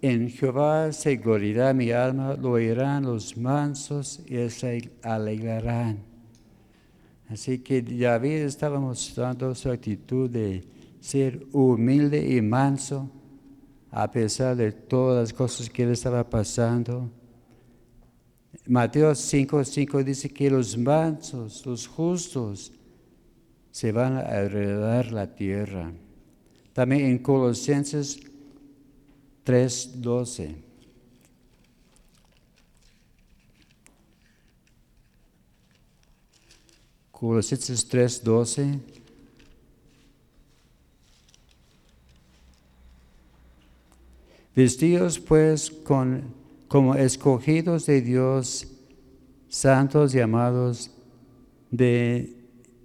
En 0.03 0.29
Jehová 0.29 0.93
se 0.93 1.17
gloriará 1.17 1.73
mi 1.73 1.93
alma, 1.93 2.35
lo 2.35 2.53
oirán 2.53 3.05
los 3.05 3.37
mansos 3.37 4.21
y 4.27 4.51
se 4.51 4.91
alegrarán. 5.03 5.99
Así 7.29 7.61
que 7.61 7.83
David 7.83 8.43
estaba 8.43 8.81
mostrando 8.81 9.55
su 9.55 9.71
actitud 9.71 10.29
de 10.29 10.65
ser 11.01 11.47
humilde 11.53 12.37
y 12.37 12.41
manso 12.43 13.11
a 13.91 14.11
pesar 14.11 14.57
de 14.57 14.73
todas 14.73 15.21
las 15.23 15.33
cosas 15.33 15.71
que 15.71 15.85
él 15.85 15.91
estaba 15.91 16.29
pasando. 16.29 17.09
Mateo 18.67 19.13
5:5 19.15 19.65
5 19.65 20.05
dice 20.05 20.29
que 20.31 20.51
los 20.51 20.77
mansos, 20.77 21.65
los 21.65 21.87
justos, 21.87 22.73
se 23.73 23.91
van 23.91 24.19
a 24.19 24.21
heredar 24.21 25.13
la 25.13 25.35
tierra. 25.35 25.91
También 26.75 27.07
en 27.07 27.19
Colosenses 27.19 28.21
3:12. 29.45 30.55
Colosenses 37.11 37.89
3:12. 37.89 38.79
Vestidos 44.55 45.19
pues 45.19 45.71
con, 45.71 46.35
como 46.69 46.95
escogidos 46.95 47.87
de 47.87 48.03
Dios, 48.03 48.67
santos 49.49 50.15
y 50.15 50.21
amados, 50.21 50.91
de 51.71 52.42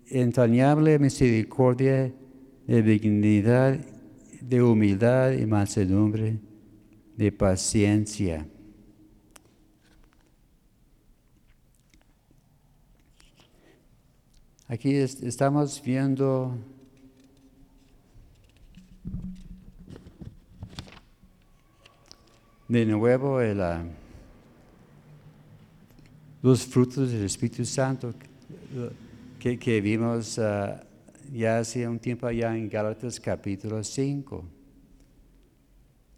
entrañable 0.09 0.99
misericordia, 0.99 2.13
de 2.65 2.81
dignidad, 2.81 3.79
de 4.41 4.61
humildad 4.61 5.31
y 5.31 5.45
mansedumbre, 5.45 6.39
de 7.15 7.31
paciencia. 7.31 8.45
Aquí 14.67 14.95
es- 14.95 15.23
estamos 15.23 15.81
viendo 15.81 16.57
de 22.67 22.85
nuevo 22.85 23.39
el, 23.41 23.61
ah, 23.61 23.83
los 26.41 26.65
frutos 26.65 27.11
del 27.11 27.23
Espíritu 27.25 27.65
Santo 27.65 28.13
que, 29.39 29.81
vimos 29.81 30.39
ah, 30.39 30.83
ya 31.31 31.59
hace 31.59 31.87
un 31.87 31.99
tiempo 31.99 32.27
allá 32.27 32.55
en 32.55 32.69
Gálatas 32.69 33.19
capítulo 33.19 33.83
5. 33.83 34.43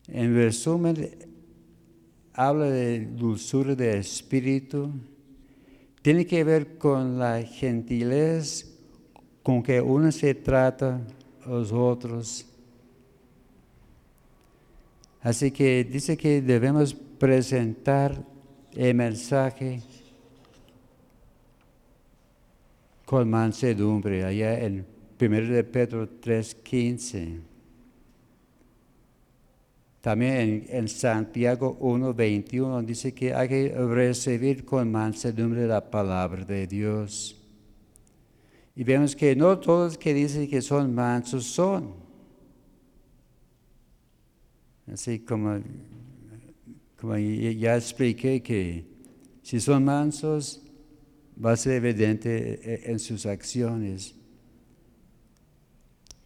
En 0.07 0.35
resumen, 0.35 1.09
habla 2.33 2.65
de 2.69 3.05
dulzura 3.05 3.75
de 3.75 3.99
espíritu, 3.99 4.91
tiene 6.01 6.25
que 6.25 6.43
ver 6.43 6.77
con 6.77 7.19
la 7.19 7.43
gentilez 7.43 8.77
con 9.43 9.61
que 9.61 9.81
uno 9.81 10.11
se 10.11 10.33
trata 10.35 11.01
a 11.45 11.49
los 11.49 11.71
otros. 11.71 12.45
Así 15.21 15.51
que 15.51 15.83
dice 15.83 16.15
que 16.15 16.41
debemos 16.41 16.93
presentar 16.93 18.23
el 18.73 18.95
mensaje 18.95 19.81
con 23.09 23.27
mansedumbre, 23.27 24.23
allá 24.23 24.59
en 24.59 24.85
1 25.19 25.49
de 25.49 25.63
Pedro 25.63 26.07
3:15. 26.21 27.39
También 29.99 30.33
en, 30.35 30.65
en 30.69 30.87
Santiago 30.87 31.75
1:21 31.79 32.85
dice 32.85 33.11
que 33.11 33.33
hay 33.33 33.47
que 33.47 33.69
recibir 33.73 34.63
con 34.63 34.91
mansedumbre 34.91 35.65
la 35.65 35.89
palabra 35.89 36.45
de 36.45 36.67
Dios. 36.67 37.35
Y 38.75 38.83
vemos 38.83 39.15
que 39.15 39.35
no 39.35 39.57
todos 39.57 39.97
que 39.97 40.13
dicen 40.13 40.47
que 40.47 40.61
son 40.61 40.93
mansos 40.93 41.45
son. 41.45 41.95
Así 44.85 45.17
como, 45.21 45.59
como 46.95 47.17
ya 47.17 47.75
expliqué 47.75 48.43
que 48.43 48.85
si 49.41 49.59
son 49.59 49.83
mansos, 49.83 50.61
va 51.43 51.53
a 51.53 51.57
ser 51.57 51.73
evidente 51.73 52.59
e, 52.63 52.91
en 52.91 52.99
sus 52.99 53.25
acciones. 53.25 54.15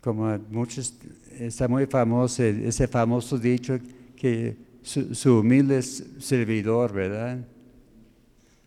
Como 0.01 0.38
muchos, 0.49 0.93
está 1.39 1.68
muy 1.68 1.86
famoso 1.86 2.43
ese 2.43 2.88
famoso 2.88 3.38
dicho 3.38 3.80
que 4.16 4.57
su, 4.82 5.16
su 5.16 5.39
humilde 5.39 5.82
servidor, 5.82 6.91
¿verdad? 6.91 7.45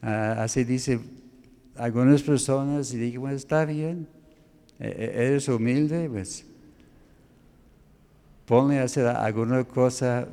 Así 0.00 0.64
dice 0.64 1.00
algunas 1.74 2.22
personas 2.22 2.92
y 2.94 2.98
digo, 2.98 3.22
bueno, 3.22 3.36
está 3.36 3.64
bien, 3.64 4.08
e, 4.78 4.88
e, 4.88 5.26
eres 5.26 5.48
humilde, 5.48 6.08
pues 6.08 6.46
ponle 8.46 8.78
a 8.78 8.84
hacer 8.84 9.06
alguna 9.06 9.64
cosa 9.64 10.28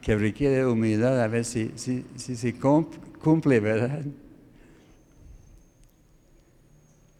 que 0.00 0.16
requiere 0.16 0.64
humildad 0.66 1.20
a 1.20 1.26
ver 1.26 1.44
si, 1.44 1.72
si, 1.74 2.04
si 2.16 2.36
se 2.36 2.54
cumple, 2.54 3.60
¿verdad? 3.60 4.04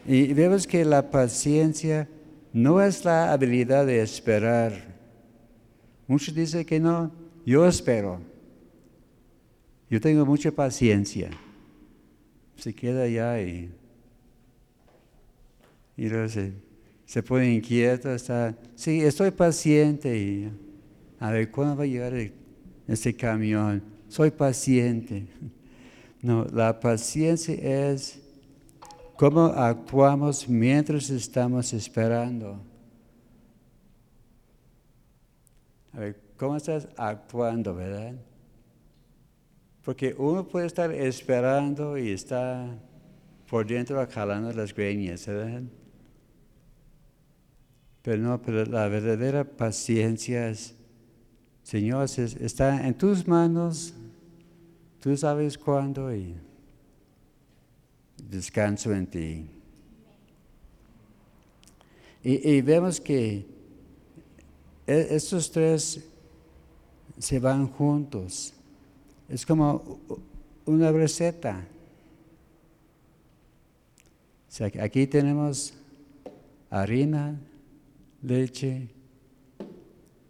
Y 0.06 0.34
vemos 0.34 0.66
que 0.66 0.84
la 0.84 1.10
paciencia 1.10 2.06
no 2.54 2.80
es 2.80 3.04
la 3.04 3.32
habilidad 3.32 3.84
de 3.84 4.00
esperar. 4.00 4.72
Muchos 6.06 6.32
dicen 6.32 6.64
que 6.64 6.78
no, 6.78 7.10
yo 7.44 7.66
espero. 7.66 8.20
Yo 9.90 10.00
tengo 10.00 10.24
mucha 10.24 10.52
paciencia. 10.52 11.30
Se 12.56 12.72
queda 12.72 13.02
allá 13.02 13.42
y, 13.42 13.70
luego 15.96 16.28
se, 16.28 16.52
se 17.04 17.22
pone 17.24 17.52
inquieto, 17.52 18.14
está, 18.14 18.56
sí, 18.76 19.00
estoy 19.02 19.32
paciente 19.32 20.16
y 20.16 20.48
a 21.18 21.32
ver 21.32 21.50
cuándo 21.50 21.76
va 21.76 21.82
a 21.82 21.86
llegar 21.86 22.14
este 22.86 23.16
camión. 23.16 23.82
Soy 24.08 24.30
paciente. 24.30 25.26
No, 26.22 26.46
la 26.46 26.80
paciencia 26.80 27.54
es 27.54 28.23
cómo 29.16 29.46
actuamos 29.46 30.48
mientras 30.48 31.10
estamos 31.10 31.72
esperando. 31.72 32.60
A 35.92 35.98
ver, 36.00 36.20
¿cómo 36.36 36.56
estás 36.56 36.88
actuando, 36.96 37.74
verdad? 37.74 38.14
Porque 39.84 40.14
uno 40.18 40.46
puede 40.46 40.66
estar 40.66 40.90
esperando 40.92 41.96
y 41.96 42.10
está 42.10 42.66
por 43.48 43.66
dentro 43.66 44.04
jalando 44.10 44.52
las 44.52 44.74
greñas, 44.74 45.26
¿verdad? 45.26 45.62
Pero 48.02 48.22
no, 48.22 48.42
pero 48.42 48.64
la 48.64 48.88
verdadera 48.88 49.44
paciencia 49.44 50.48
es, 50.48 50.74
Señor, 51.62 52.04
está 52.04 52.86
en 52.86 52.94
tus 52.94 53.26
manos, 53.26 53.94
tú 55.00 55.16
sabes 55.16 55.56
cuándo 55.56 56.14
y 56.14 56.34
descanso 58.16 58.92
en 58.92 59.06
ti. 59.06 59.46
Y, 62.22 62.62
vemos 62.62 62.98
que 63.00 63.46
estos 64.86 65.50
tres 65.50 66.02
se 67.18 67.38
van 67.38 67.68
juntos. 67.68 68.54
Es 69.28 69.44
como 69.44 70.00
una 70.64 70.90
receta. 70.90 71.66
Aquí 74.80 75.06
tenemos 75.06 75.74
harina, 76.70 77.38
leche 78.22 78.88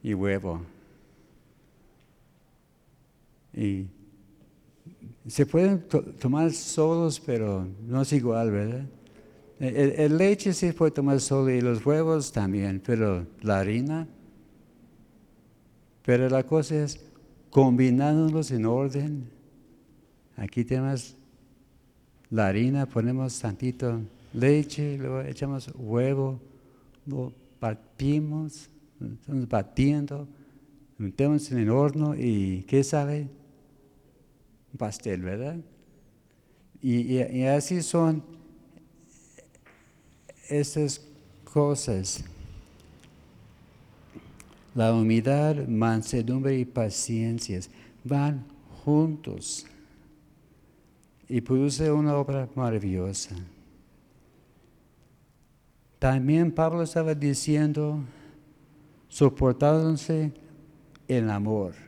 y 0.02 0.14
huevo. 0.14 0.62
Y 3.52 3.86
se 5.26 5.46
pueden 5.46 5.80
to 5.88 6.02
tomar 6.02 6.52
solos, 6.52 7.20
pero 7.20 7.66
no 7.86 8.02
es 8.02 8.12
igual, 8.12 8.50
¿verdad? 8.50 8.86
El, 9.58 9.92
el, 9.92 10.18
leche 10.18 10.52
sí 10.52 10.72
puede 10.72 10.90
tomar 10.90 11.20
solo 11.20 11.50
y 11.50 11.60
los 11.60 11.84
huevos 11.86 12.32
también, 12.32 12.82
pero 12.84 13.26
la 13.40 13.60
harina. 13.60 14.06
Pero 16.04 16.28
la 16.28 16.42
cosa 16.42 16.82
es 16.84 17.00
combinándolos 17.50 18.50
en 18.50 18.66
orden. 18.66 19.30
Aquí 20.36 20.64
tenemos 20.64 21.16
la 22.28 22.48
harina, 22.48 22.84
ponemos 22.86 23.38
tantito 23.38 24.00
leche, 24.34 24.98
luego 24.98 25.20
echamos 25.22 25.70
huevo, 25.74 26.40
lo 27.06 27.32
partimos, 27.60 28.68
estamos 29.00 29.48
batiendo, 29.48 30.26
metemos 30.98 31.50
en 31.52 31.58
el 31.58 31.70
horno 31.70 32.14
y 32.14 32.64
¿qué 32.68 32.82
sabe? 32.82 33.28
Pastel, 34.76 35.22
¿verdad? 35.22 35.56
Y, 36.82 37.44
así 37.44 37.82
son 37.82 38.22
estas 40.48 41.00
cosas. 41.44 42.24
La 44.74 44.92
humildad, 44.92 45.66
mansedumbre 45.66 46.58
y 46.58 46.64
paciencia 46.64 47.60
van 48.02 48.44
juntos 48.84 49.66
y 51.28 51.40
produce 51.40 51.90
una 51.90 52.16
obra 52.16 52.48
maravillosa. 52.54 53.34
También 55.98 56.52
Pablo 56.52 56.82
estaba 56.82 57.14
diciendo, 57.14 58.00
soportándose 59.08 60.32
en 61.08 61.30
amor. 61.30 61.83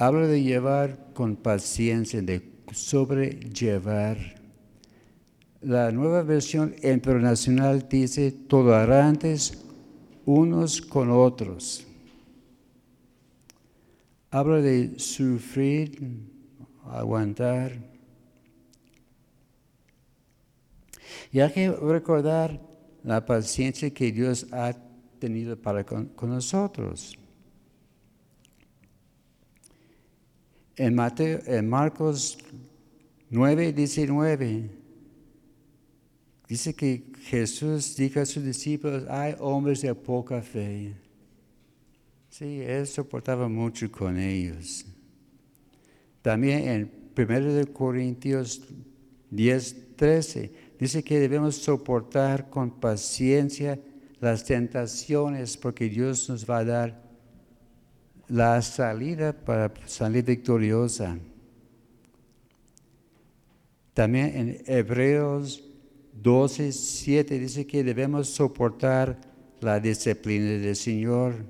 Habla 0.00 0.28
de 0.28 0.42
llevar 0.42 1.12
con 1.12 1.36
paciencia, 1.36 2.22
de 2.22 2.40
sobrellevar. 2.72 4.16
La 5.60 5.92
nueva 5.92 6.22
versión 6.22 6.74
internacional 6.82 7.86
dice 7.86 8.32
tolerantes 8.32 9.62
unos 10.24 10.80
con 10.80 11.10
otros. 11.10 11.86
Habla 14.30 14.62
de 14.62 14.98
sufrir, 14.98 16.00
aguantar. 16.86 17.72
Y 21.30 21.40
hay 21.40 21.52
que 21.52 21.70
recordar 21.72 22.58
la 23.02 23.26
paciencia 23.26 23.90
que 23.90 24.10
Dios 24.10 24.46
ha 24.50 24.72
tenido 25.18 25.60
para 25.60 25.84
con, 25.84 26.06
con 26.06 26.30
nosotros. 26.30 27.19
En, 30.80 30.94
Mateo, 30.94 31.40
en 31.44 31.68
Marcos 31.68 32.38
9, 33.28 33.74
19, 33.74 34.70
dice 36.48 36.72
que 36.72 37.04
Jesús 37.20 37.94
dijo 37.96 38.18
a 38.18 38.24
sus 38.24 38.42
discípulos, 38.42 39.04
hay 39.10 39.34
hombres 39.40 39.82
de 39.82 39.94
poca 39.94 40.40
fe. 40.40 40.94
Sí, 42.30 42.62
él 42.62 42.86
soportaba 42.86 43.46
mucho 43.46 43.92
con 43.92 44.16
ellos. 44.16 44.86
También 46.22 46.66
en 46.66 46.90
1 47.14 47.74
Corintios 47.74 48.62
10, 49.28 49.96
13, 49.96 50.52
dice 50.78 51.04
que 51.04 51.20
debemos 51.20 51.56
soportar 51.56 52.48
con 52.48 52.80
paciencia 52.80 53.78
las 54.18 54.44
tentaciones 54.44 55.58
porque 55.58 55.90
Dios 55.90 56.26
nos 56.30 56.48
va 56.48 56.56
a 56.56 56.64
dar 56.64 57.09
la 58.30 58.62
salida 58.62 59.32
para 59.32 59.72
salir 59.86 60.24
victoriosa. 60.24 61.18
También 63.92 64.36
en 64.36 64.62
Hebreos 64.66 65.62
12, 66.12 66.72
7 66.72 67.38
dice 67.38 67.66
que 67.66 67.82
debemos 67.82 68.28
soportar 68.28 69.20
la 69.60 69.80
disciplina 69.80 70.52
del 70.52 70.76
Señor. 70.76 71.44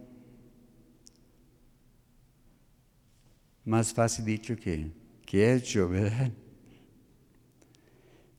Más 3.64 3.92
fácil 3.92 4.24
dicho 4.24 4.56
que, 4.56 4.90
que 5.26 5.54
hecho, 5.54 5.88
¿verdad? 5.88 6.32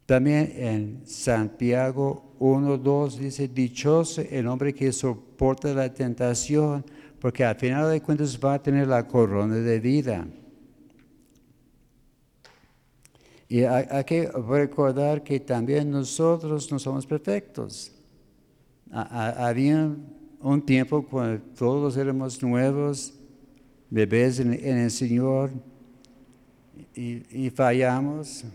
También 0.07 0.51
en 0.57 1.01
Santiago 1.05 2.35
1, 2.39 2.77
2 2.79 3.19
dice, 3.19 3.47
dichoso 3.47 4.21
el 4.21 4.47
hombre 4.47 4.73
que 4.73 4.91
soporta 4.91 5.73
la 5.73 5.93
tentación, 5.93 6.83
porque 7.21 7.45
al 7.45 7.55
final 7.55 7.91
de 7.91 8.01
cuentas 8.01 8.37
va 8.43 8.55
a 8.55 8.61
tener 8.61 8.87
la 8.87 9.07
corona 9.07 9.55
de 9.55 9.79
vida. 9.79 10.27
Y 13.47 13.61
hay, 13.63 14.03
que 14.05 14.27
recordar 14.27 15.23
que 15.23 15.39
también 15.39 15.91
nosotros 15.91 16.71
no 16.71 16.79
somos 16.79 17.05
perfectos. 17.05 17.91
había 18.89 19.95
un 20.39 20.65
tiempo 20.65 21.05
cuando 21.05 21.43
todos 21.55 21.95
éramos 21.95 22.41
nuevos, 22.41 23.13
bebés 23.89 24.39
en, 24.39 24.53
el 24.53 24.89
Señor, 24.89 25.51
y, 26.95 27.49
fallamos. 27.51 28.45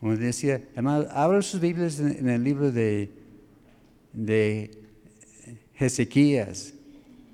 Como 0.00 0.16
decía, 0.16 0.60
hermano, 0.74 1.06
abra 1.12 1.40
sus 1.42 1.60
Biblias 1.60 2.00
en, 2.00 2.28
el 2.28 2.42
libro 2.42 2.72
de, 2.72 3.12
de 4.12 4.83
Ezequías, 5.78 6.74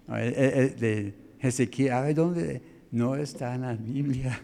de 0.09 1.15
Ezequías, 1.41 2.15
¿dónde? 2.15 2.63
No 2.91 3.15
está 3.17 3.55
en 3.55 3.61
la 3.63 3.75
Biblia. 3.75 4.41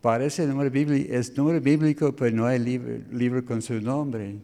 Parece 0.00 0.46
número 0.46 0.70
bíblico, 0.70 1.12
es 1.12 1.36
número 1.36 1.60
bíblico, 1.60 2.16
pero 2.16 2.34
no 2.34 2.46
hay 2.46 2.58
libro, 2.58 3.44
con 3.44 3.60
su 3.60 3.80
nombre. 3.80 4.36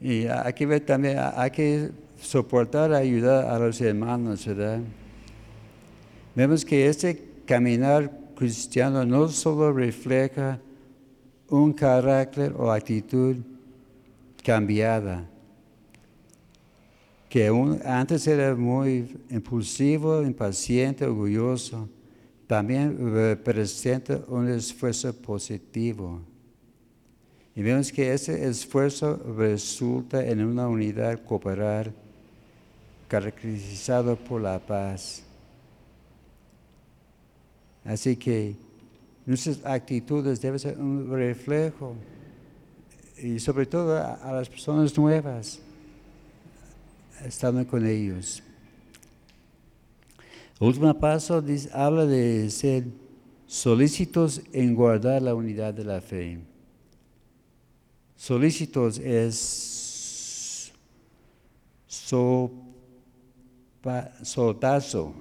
Y 0.00 0.26
hay 0.26 0.52
que 0.52 0.66
ver 0.66 0.80
también, 0.80 1.18
hay 1.18 1.50
que 1.52 1.90
soportar, 2.20 2.92
ayudar 2.92 3.44
a 3.46 3.58
los 3.58 3.80
hermanos, 3.80 4.44
¿verdad? 4.46 4.80
Vemos 6.34 6.64
que 6.64 6.88
este 6.88 7.22
caminar 7.46 8.10
cristiano 8.34 9.04
no 9.06 9.28
solo 9.28 9.72
refleja 9.72 10.58
un 11.48 11.72
carácter 11.72 12.52
o 12.56 12.72
actitud 12.72 13.36
cambiada, 14.46 15.28
que 17.28 17.48
antes 17.84 18.28
era 18.28 18.54
muy 18.54 19.18
impulsivo, 19.28 20.22
impaciente, 20.22 21.04
orgulloso, 21.04 21.88
también 22.46 23.12
representa 23.12 24.20
un 24.28 24.48
esfuerzo 24.48 25.12
positivo. 25.12 26.20
Y 27.56 27.62
vemos 27.62 27.90
que 27.90 28.12
ese 28.12 28.48
esfuerzo 28.48 29.16
resulta 29.36 30.24
en 30.24 30.44
una 30.44 30.68
unidad 30.68 31.24
cooperar 31.24 31.92
caracterizado 33.08 34.14
por 34.14 34.42
la 34.42 34.60
paz. 34.60 35.24
Así 37.84 38.14
que 38.14 38.54
nuestras 39.26 39.58
actitudes 39.64 40.40
deben 40.40 40.60
ser 40.60 40.78
un 40.78 41.10
reflejo 41.10 41.96
y 43.18 43.38
sobre 43.38 43.66
todo 43.66 43.96
a, 43.96 44.32
las 44.32 44.48
personas 44.48 44.96
nuevas, 44.96 45.60
estando 47.24 47.66
con 47.66 47.86
ellos. 47.86 48.42
El 50.60 50.68
último 50.68 50.92
paso 50.98 51.42
habla 51.72 52.06
de 52.06 52.50
ser 52.50 52.84
solícitos 53.46 54.40
en 54.52 54.74
guardar 54.74 55.22
la 55.22 55.34
unidad 55.34 55.72
de 55.74 55.84
la 55.84 56.00
fe. 56.00 56.38
Solícitos 58.16 58.98
es 58.98 60.72
sotazo. 64.22 65.14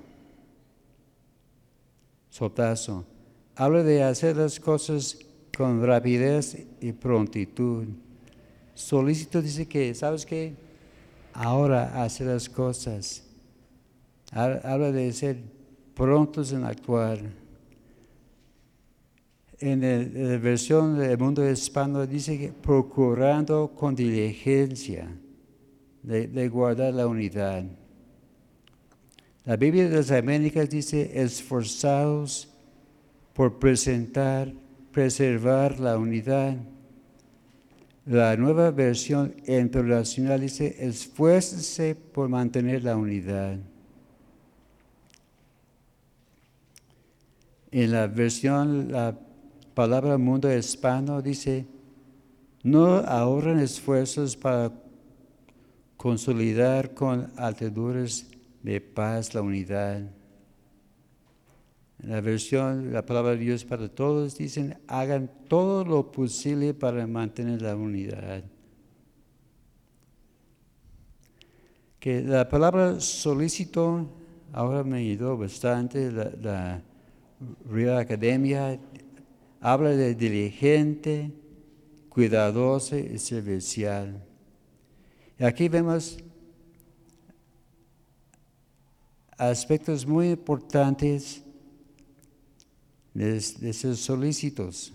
Sotazo. 2.29 3.05
Habla 3.55 3.83
de 3.83 4.03
hacer 4.03 4.35
las 4.35 4.59
cosas 4.59 5.17
con 5.55 5.85
rapidez 5.85 6.57
y 6.81 6.91
prontitud. 6.91 7.85
Solícito 8.73 9.41
dice 9.41 9.67
que, 9.67 9.93
¿sabes 9.93 10.25
qué? 10.25 10.53
Ahora 11.33 12.03
hacer 12.03 12.27
las 12.27 12.49
cosas 12.49 13.25
habla 14.35 14.91
de 14.91 15.11
ser 15.13 15.37
prontos 15.93 16.51
en 16.51 16.63
actuar. 16.63 17.19
En, 19.59 19.81
la 19.81 20.37
versión 20.37 20.99
del 20.99 21.17
mundo 21.17 21.49
hispano 21.49 22.05
dice 22.05 22.37
que 22.37 22.51
procurando 22.51 23.71
con 23.73 23.95
diligencia 23.95 25.07
de, 26.03 26.49
guardar 26.49 26.93
la 26.93 27.07
unidad. 27.07 27.63
La 29.45 29.55
Biblia 29.55 29.87
de 29.87 29.95
las 29.95 30.11
Américas 30.11 30.69
dice 30.69 31.21
esforzados 31.21 32.49
por 33.33 33.57
presentar, 33.57 34.51
preservar 34.95 35.77
la 35.81 35.97
unidad. 35.97 36.55
La 38.05 38.37
nueva 38.37 38.71
versión 38.71 39.35
internacional 39.45 40.39
dice 40.39 40.73
esfuércese 40.79 41.95
por 41.95 42.29
mantener 42.29 42.81
la 42.81 42.95
unidad. 42.95 43.57
En 47.71 47.91
la 47.91 48.07
versión, 48.07 48.89
la 48.89 49.19
palabra 49.73 50.17
mundo 50.17 50.47
hispano 50.49 51.21
dice, 51.21 51.65
no 52.63 52.95
ahorren 52.99 53.59
esfuerzos 53.59 54.37
para 54.37 54.71
consolidar 55.97 56.93
con 56.93 57.33
altaduras 57.35 58.27
de 58.63 58.79
paz 58.79 59.33
la 59.33 59.41
unidad. 59.41 60.03
La 62.05 62.21
versión, 62.21 62.93
la 62.93 63.03
palabra 63.03 63.31
de 63.31 63.37
Dios 63.37 63.65
para 63.65 63.89
todos, 63.89 64.37
dicen, 64.37 64.77
hagan 64.87 65.29
todo 65.47 65.83
lo 65.83 66.11
posible 66.11 66.75
para 66.75 67.07
mantener 67.07 67.63
la 67.63 67.75
unidad. 67.75 68.43
Que 71.99 72.21
la 72.21 72.47
palabra 72.47 72.99
solicito 72.99 74.07
ahora 74.53 74.83
me 74.83 74.99
ayudó 74.99 75.35
bastante, 75.35 76.11
la 76.11 76.83
Real 77.67 77.97
Academia 77.97 78.79
habla 79.59 79.89
de 79.89 80.13
diligente, 80.13 81.31
cuidadoso 82.09 82.97
y 82.97 83.17
servicial. 83.17 84.23
Y 85.39 85.43
aquí 85.43 85.67
vemos 85.67 86.19
aspectos 89.37 90.05
muy 90.05 90.29
importantes 90.29 91.44
de, 93.15 93.39
ser 93.73 93.95
solícitos. 93.95 94.93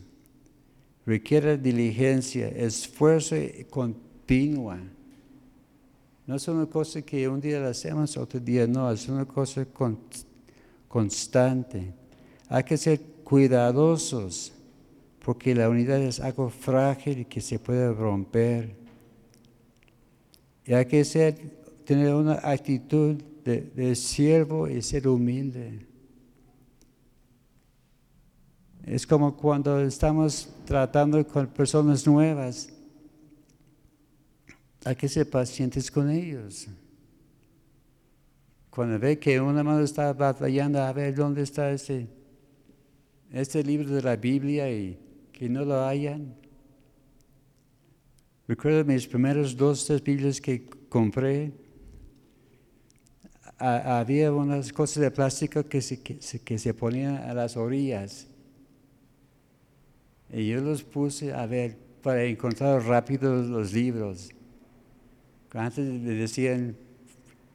Requiere 1.07 1.57
diligencia, 1.57 2.49
esfuerzo 2.49 3.35
continua. 3.71 4.79
No 6.27 6.37
es 6.37 6.47
una 6.47 6.67
cosa 6.67 7.03
que 7.03 7.27
un 7.27 7.41
día 7.41 7.59
la 7.59 7.71
hacemos, 7.71 8.17
otro 8.17 8.39
día 8.39 8.67
no, 8.67 8.93
es 8.93 9.09
una 9.09 9.25
cosa 9.25 9.65
con- 9.65 9.99
constante. 10.87 11.93
Hay 12.49 12.63
que 12.63 12.77
ser 12.77 13.01
cuidadosos 13.25 14.53
porque 15.25 15.55
la 15.55 15.69
unidad 15.69 16.01
es 16.01 16.21
algo 16.21 16.51
frágil 16.51 17.27
que 17.27 17.41
se 17.41 17.59
puede 17.59 17.93
romper. 17.93 18.77
Y 20.67 20.75
hay 20.75 20.85
que 20.85 21.05
ser, 21.05 21.37
tener 21.85 22.15
una 22.15 22.35
actitud 22.35 23.17
de 23.45 23.97
siervo 23.97 24.69
y 24.69 24.83
ser 24.83 25.09
humilde. 25.09 25.90
Es 28.87 29.07
como 29.07 29.37
cuando 29.37 29.81
estamos 29.81 30.49
tratando 30.65 31.25
con 31.27 31.47
personas 31.49 32.07
nuevas. 32.07 32.71
Hay 34.85 34.97
que 34.97 35.09
ser 35.09 35.29
pacientes 35.29 35.91
con 35.91 36.11
ellos. 36.11 36.67
Cuando 38.71 38.99
ve 38.99 39.19
que 39.19 39.41
una 39.41 39.63
mano 39.63 39.81
está 39.81 40.13
batallando 40.13 40.81
a 40.81 40.93
ver 40.93 41.15
dónde 41.15 41.43
está 41.43 41.71
este, 41.71 42.09
este 43.33 43.63
libro 43.63 43.91
de 43.95 44.03
la 44.03 44.17
Biblia 44.17 44.71
y 44.71 44.99
que 45.33 45.49
no 45.49 45.65
lo 45.65 45.85
hayan. 45.85 46.35
Recuerdo 48.49 48.85
mis 48.85 49.07
primeros 49.07 49.57
dos, 49.57 49.85
tres 49.87 50.03
Biblias 50.03 50.41
que 50.41 50.67
compré. 50.89 51.53
Ha- 53.59 54.01
había 54.01 54.33
unas 54.33 54.73
cosas 54.73 55.03
de 55.03 55.11
plástico 55.11 55.63
que, 55.65 55.83
se, 55.83 56.01
que 56.03 56.59
se 56.59 56.73
ponían 56.75 57.17
a 57.17 57.35
las 57.35 57.57
orillas. 57.57 58.27
Y 60.33 60.49
yo 60.49 60.61
los 60.61 60.83
puse 60.85 61.33
a 61.33 61.47
ver 61.47 61.77
para 62.03 62.25
encontrar 62.25 62.83
rápido 62.83 63.43
los 63.43 63.73
libros. 63.73 64.31
Antes 65.53 65.85
me 65.85 66.15
decían, 66.15 66.77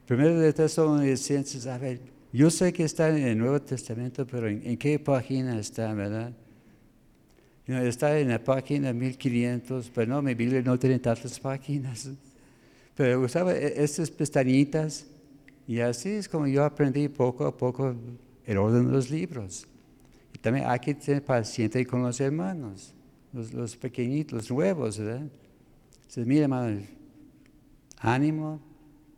primero 0.05 0.37
de 0.39 0.51
Tesalonicenses, 0.51 1.67
a 1.67 1.77
ver, 1.77 2.01
yo 2.33 2.49
sé 2.49 2.73
que 2.73 2.83
está 2.83 3.09
en 3.09 3.25
el 3.25 3.37
Nuevo 3.37 3.61
Testamento, 3.61 4.27
pero 4.27 4.49
¿en, 4.49 4.61
en 4.65 4.77
qué 4.77 4.99
página 4.99 5.57
está, 5.57 5.93
verdad? 5.93 6.33
No, 7.67 7.79
está 7.79 8.19
en 8.19 8.29
la 8.29 8.43
página 8.43 8.93
1500, 8.93 9.91
pero 9.93 10.13
no, 10.13 10.21
mi 10.21 10.35
Biblia 10.35 10.61
no 10.61 10.77
tiene 10.77 10.99
tantas 10.99 11.39
páginas. 11.39 12.09
Pero 12.95 13.21
usaba 13.21 13.53
e- 13.53 13.83
estas 13.83 14.11
pestañitas 14.11 15.07
y 15.67 15.79
así 15.79 16.09
es 16.09 16.29
como 16.29 16.45
yo 16.47 16.63
aprendí 16.63 17.07
poco 17.07 17.45
a 17.45 17.57
poco 17.57 17.95
el 18.45 18.57
orden 18.57 18.87
de 18.87 18.91
los 18.91 19.09
libros. 19.09 19.67
También 20.45 20.67
hay 20.67 20.77
que 20.77 20.93
ser 20.93 21.25
paciente 21.25 21.83
con 21.87 22.03
los 22.03 22.21
hermanos, 22.21 22.93
los, 23.33 23.51
los 23.51 23.75
pequeñitos, 23.75 24.33
los 24.37 24.51
nuevos, 24.51 24.99
¿verdad? 24.99 25.27
Mira, 26.17 26.43
hermano, 26.43 26.81
ánimo, 27.97 28.59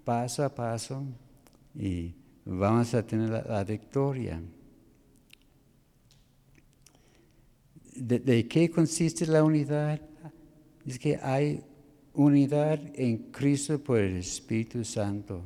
paso 0.05 0.45
a 0.45 0.55
paso, 0.55 1.03
y 1.75 2.15
vamos 2.45 2.93
a 2.93 3.05
tener 3.05 3.30
la, 3.30 3.41
la 3.41 3.63
victoria. 3.65 4.41
¿De, 7.93 8.19
de 8.19 8.47
qué 8.47 8.71
consiste 8.71 9.25
la 9.25 9.43
unidad? 9.43 9.99
Es 10.86 10.97
que 10.97 11.17
hay 11.17 11.61
unidad 12.13 12.80
en 12.93 13.17
Cristo 13.34 13.84
por 13.84 13.99
el 13.99 14.15
Espíritu 14.15 14.86
Santo. 14.86 15.41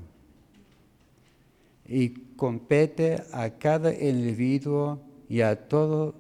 Y 1.88 2.10
compete 2.36 3.24
a 3.32 3.50
cada 3.50 3.92
individuo 3.92 5.10
y 5.32 5.40
a 5.40 5.56
todo 5.56 6.14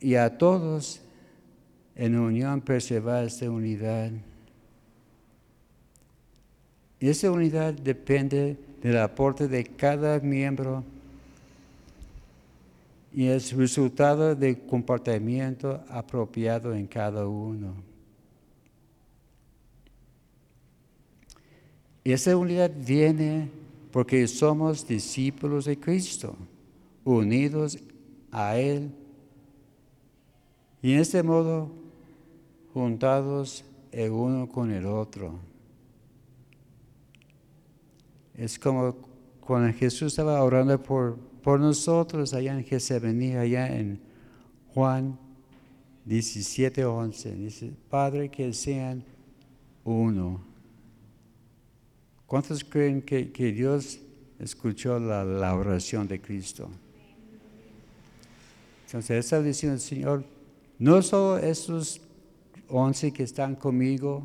y 0.00 0.16
a 0.16 0.36
todos 0.36 1.00
en 1.94 2.18
unión 2.18 2.60
preservar 2.60 3.24
esta 3.24 3.48
unidad. 3.48 4.10
Y 6.98 7.08
esa 7.08 7.30
unidad 7.30 7.74
depende 7.74 8.56
del 8.82 8.98
aporte 8.98 9.46
de 9.46 9.62
cada 9.62 10.18
miembro 10.18 10.82
y 13.12 13.28
es 13.28 13.52
resultado 13.52 14.34
de 14.34 14.58
comportamiento 14.66 15.80
apropiado 15.88 16.74
en 16.74 16.88
cada 16.88 17.28
uno. 17.28 17.72
Y 22.02 22.10
esa 22.10 22.36
unidad 22.36 22.72
viene 22.84 23.48
porque 23.92 24.26
somos 24.26 24.84
discípulos 24.88 25.66
de 25.66 25.78
Cristo, 25.78 26.36
unidos 27.06 27.78
a 28.32 28.58
Él. 28.58 28.90
Y 30.82 30.92
en 30.92 31.00
este 31.00 31.22
modo, 31.22 31.70
juntados 32.74 33.64
el 33.92 34.10
uno 34.10 34.48
con 34.48 34.70
el 34.70 34.84
otro. 34.84 35.38
Es 38.34 38.58
como 38.58 38.96
cuando 39.40 39.72
Jesús 39.78 40.12
estaba 40.12 40.42
orando 40.42 40.82
por, 40.82 41.16
por 41.42 41.58
nosotros 41.58 42.34
allá 42.34 42.58
en 42.58 42.64
Getsemaní, 42.64 43.36
allá 43.36 43.74
en 43.74 44.00
Juan 44.74 45.18
17, 46.04 46.84
11. 46.84 47.34
Dice, 47.36 47.72
Padre, 47.88 48.28
que 48.28 48.52
sean 48.52 49.02
uno. 49.84 50.44
¿Cuántos 52.26 52.64
creen 52.64 53.00
que, 53.00 53.30
que 53.30 53.52
Dios 53.52 54.00
escuchó 54.40 54.98
la, 54.98 55.24
la 55.24 55.54
oración 55.54 56.06
de 56.08 56.20
Cristo? 56.20 56.68
Entonces, 58.86 59.24
está 59.24 59.42
diciendo 59.42 59.74
el 59.74 59.80
Señor, 59.80 60.24
no 60.78 61.02
solo 61.02 61.38
estos 61.38 62.00
once 62.68 63.12
que 63.12 63.24
están 63.24 63.56
conmigo, 63.56 64.22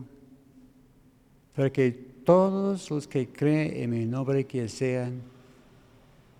pero 1.55 1.71
que 1.73 1.91
todos 1.91 2.89
los 2.91 3.07
que 3.07 3.27
creen 3.27 3.73
en 3.75 3.89
mi 3.89 4.05
nombre 4.05 4.45
que 4.45 4.69
sean 4.69 5.21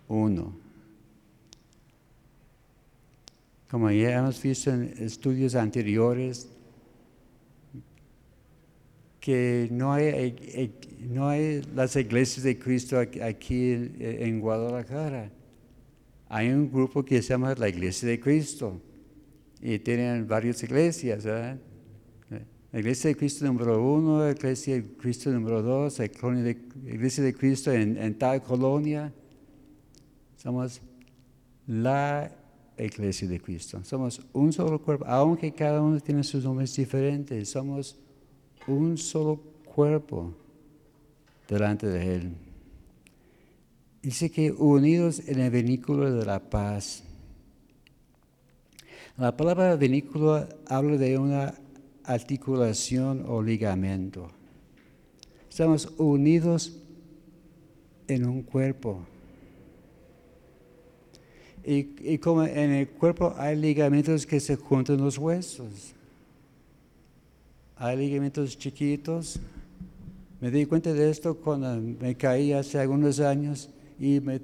uno. 0.06 0.54
Como 3.68 3.90
ya 3.90 4.18
hemos 4.18 4.40
visto 4.40 4.70
en 4.70 4.94
estudios 4.98 5.56
anteriores, 5.56 6.48
que 9.18 9.68
no 9.70 9.92
hay, 9.92 11.62
las 11.74 11.96
iglesias 11.96 12.44
de 12.44 12.58
Cristo 12.58 12.98
aquí 12.98 13.90
en 13.98 14.40
Guadalajara. 14.40 15.30
Hay 16.34 16.48
un 16.48 16.72
grupo 16.72 17.04
que 17.04 17.20
se 17.20 17.28
llama 17.28 17.54
la 17.54 17.68
Iglesia 17.68 18.08
de 18.08 18.18
Cristo 18.18 18.80
y 19.60 19.78
tienen 19.80 20.26
varias 20.26 20.62
iglesias. 20.62 21.24
¿verdad? 21.24 21.58
La 22.72 22.80
Iglesia 22.80 23.08
de 23.08 23.16
Cristo 23.16 23.44
número 23.44 23.86
uno, 23.86 24.24
la 24.24 24.30
Iglesia 24.30 24.76
de 24.76 24.96
Cristo 24.96 25.30
número 25.30 25.60
dos, 25.60 25.98
la 25.98 26.06
Iglesia 26.06 27.22
de 27.22 27.34
Cristo 27.34 27.70
en, 27.70 27.98
en 27.98 28.16
tal 28.16 28.42
colonia. 28.42 29.12
Somos 30.38 30.80
la 31.66 32.34
Iglesia 32.78 33.28
de 33.28 33.38
Cristo. 33.38 33.84
Somos 33.84 34.22
un 34.32 34.54
solo 34.54 34.80
cuerpo, 34.80 35.04
aunque 35.06 35.52
cada 35.52 35.82
uno 35.82 36.00
tiene 36.00 36.24
sus 36.24 36.44
nombres 36.44 36.74
diferentes. 36.74 37.50
Somos 37.50 37.94
un 38.66 38.96
solo 38.96 39.36
cuerpo 39.66 40.34
delante 41.46 41.86
de 41.86 42.14
Él. 42.16 42.32
Dice 44.02 44.32
que 44.32 44.50
unidos 44.50 45.22
en 45.28 45.38
el 45.38 45.50
vínculo 45.50 46.12
de 46.12 46.26
la 46.26 46.40
paz. 46.40 47.04
La 49.16 49.36
palabra 49.36 49.76
vínculo 49.76 50.44
habla 50.66 50.96
de 50.96 51.16
una 51.16 51.54
articulación 52.02 53.24
o 53.28 53.40
ligamento. 53.40 54.28
Estamos 55.48 55.86
unidos 55.98 56.76
en 58.08 58.26
un 58.26 58.42
cuerpo. 58.42 59.06
Y, 61.64 61.94
y 62.00 62.18
como 62.18 62.42
en 62.42 62.72
el 62.72 62.88
cuerpo 62.88 63.32
hay 63.36 63.54
ligamentos 63.54 64.26
que 64.26 64.40
se 64.40 64.56
juntan 64.56 64.96
los 64.96 65.16
huesos. 65.16 65.94
Hay 67.76 67.96
ligamentos 67.98 68.58
chiquitos. 68.58 69.38
Me 70.40 70.50
di 70.50 70.66
cuenta 70.66 70.92
de 70.92 71.08
esto 71.08 71.36
cuando 71.36 71.76
me 71.76 72.16
caí 72.16 72.52
hace 72.52 72.80
algunos 72.80 73.20
años 73.20 73.70
y 74.02 74.20
me, 74.20 74.40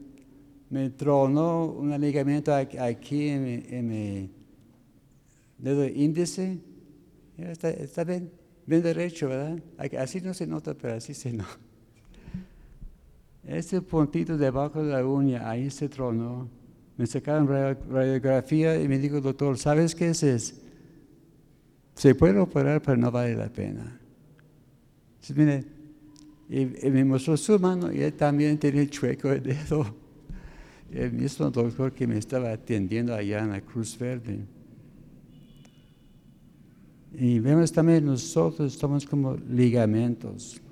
me 0.71 0.89
tronó 0.91 1.65
un 1.67 2.01
ligamento 2.01 2.55
aquí- 2.55 3.29
en 3.29 3.43
mi, 3.43 3.65
en 3.69 3.89
mi 3.89 4.31
dedo 5.59 5.85
índice. 5.85 6.59
Está, 7.37 7.71
está 7.71 8.05
bien, 8.05 8.31
bien 8.67 8.83
derecho, 8.83 9.29
¿verdad? 9.29 9.59
Así 9.99 10.21
no 10.21 10.33
se 10.33 10.47
nota, 10.47 10.75
pero 10.75 10.95
así 10.95 11.13
se 11.13 11.33
nota. 11.33 11.59
Este 13.45 13.81
puntito 13.81 14.39
debajo 14.39 14.81
de 14.85 14.93
la 14.93 15.05
uña, 15.05 15.51
ahí 15.51 15.71
se 15.71 15.89
tronó. 15.89 16.49
Me 16.97 17.07
sacaron 17.07 17.49
radio- 17.49 17.79
radiografía 17.91 18.81
y 18.81 18.87
me 18.87 18.99
dijo, 18.99 19.21
doctor, 19.21 19.59
¿sabes 19.59 19.93
qué 19.93 20.11
es 20.11 20.23
eso? 20.23 20.55
Se 21.95 22.15
puede 22.15 22.39
operar, 22.39 22.81
pero 22.81 22.97
no 22.97 23.11
vale 23.11 23.35
la 23.35 23.49
pena. 23.49 23.99
Dice, 25.21 25.35
mire, 25.35 25.65
Y, 26.49 26.65
me 26.65 27.05
mostró 27.05 27.37
su 27.37 27.59
mano 27.59 27.93
y 27.93 28.01
él 28.01 28.15
también 28.15 28.59
tenía 28.59 28.87
chueco 28.89 29.31
el 29.31 29.43
dedo. 29.43 29.87
El 30.91 31.13
mismo 31.13 31.51
doctor 31.51 31.93
que 31.93 32.07
me 32.07 32.17
estaba 32.17 32.51
atendiendo 32.51 33.15
allá 33.15 33.41
en 33.41 33.51
la 33.51 33.61
Cruz 33.61 33.99
Verde. 33.99 34.39
Y 37.13 37.39
vemos 37.41 37.71
también 37.71 38.07
nosotros 38.07 38.73
somos 38.73 39.05
como 39.05 39.37
ligamentos. 39.37 40.63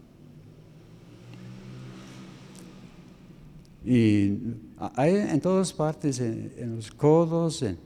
Y 3.84 4.38
hay 4.94 5.16
en 5.16 5.38
todas 5.38 5.70
partes, 5.70 6.18
en, 6.18 6.76
los 6.76 6.90
codos, 6.90 7.60
en, 7.62 7.76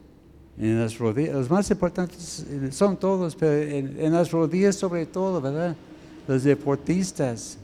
en 0.57 0.79
las 0.79 0.97
rodillas. 0.97 1.35
Los 1.35 1.51
más 1.51 1.69
importantes 1.69 2.47
eh, 2.49 2.71
son 2.71 2.97
todos, 2.97 3.35
pero 3.35 3.61
en 3.61 4.13
las 4.13 4.31
rodillas 4.31 4.77
sobre 4.77 5.05
todo, 5.05 5.41
¿verdad? 5.41 5.75
Los 6.29 6.45
deportistas. 6.45 7.59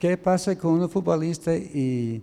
¿Qué 0.00 0.16
pasa 0.16 0.56
con 0.56 0.80
un 0.80 0.88
futbolista 0.88 1.54
y, 1.54 2.22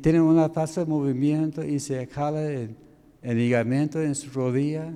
tiene 0.00 0.20
una 0.20 0.48
falta 0.48 0.84
de 0.84 0.86
movimiento 0.86 1.64
y 1.64 1.80
se 1.80 2.06
jala 2.06 2.48
el, 2.48 2.76
el 3.22 3.36
ligamento 3.36 4.00
en 4.00 4.14
su 4.14 4.30
rodilla? 4.30 4.94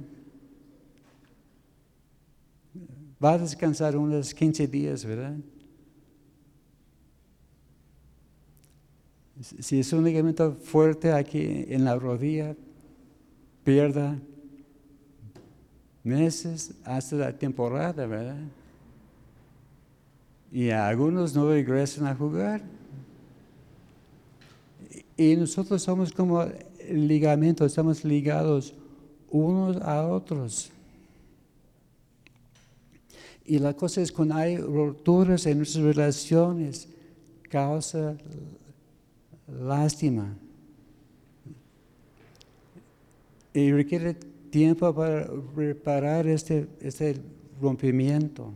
Va 3.22 3.32
a 3.32 3.38
descansar 3.38 3.96
unos 3.96 4.32
15 4.32 4.68
días, 4.68 5.04
¿verdad? 5.04 5.34
Si 9.40 9.80
es 9.80 9.92
un 9.92 10.04
ligamento 10.04 10.52
fuerte 10.52 11.10
aquí 11.10 11.64
en 11.68 11.84
la 11.84 11.96
rodilla, 11.96 12.54
pierda 13.64 14.16
meses 16.04 16.72
hasta 16.84 17.16
la 17.16 17.36
temporada, 17.36 18.06
¿verdad? 18.06 18.38
Y 20.55 20.70
algunos 20.70 21.34
no 21.34 21.48
regresan 21.48 22.07
a 22.07 22.14
jugar. 22.14 22.62
Y 25.16 25.34
nosotros 25.34 25.82
somos 25.82 26.12
como 26.12 26.46
ligamentos, 26.88 27.66
estamos 27.66 28.05
ligados 28.05 28.72
unos 29.30 29.78
a 29.82 30.07
otros. 30.07 30.70
Y 33.44 33.59
la 33.59 33.74
cosa 33.74 34.00
es 34.00 34.12
cuando 34.12 34.36
hay 34.36 34.57
roturas 34.57 35.44
en 35.46 35.59
nuestras 35.59 35.82
relaciones, 35.82 36.88
causa 37.50 38.16
lástima. 39.48 40.36
Y 43.52 43.72
requiere 43.72 44.14
tiempo 44.50 44.94
para 44.94 45.28
reparar 45.57 46.28
este, 46.28 46.68
este 46.80 47.20
rompimiento. 47.61 48.52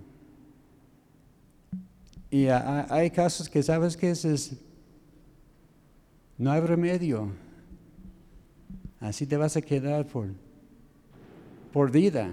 Y 2.31 2.47
ha- 2.49 2.87
hay 2.91 3.11
casos 3.11 3.49
que 3.49 3.62
sabes 3.62 3.97
que 3.97 4.11
es, 4.11 4.53
no 6.37 6.51
hay 6.51 6.61
remedio. 6.61 7.33
Así 9.01 9.26
te 9.26 9.37
vas 9.37 9.57
a 9.57 9.62
quedar 9.62 10.07
por, 10.07 10.29
por 11.72 11.91
vida. 11.91 12.31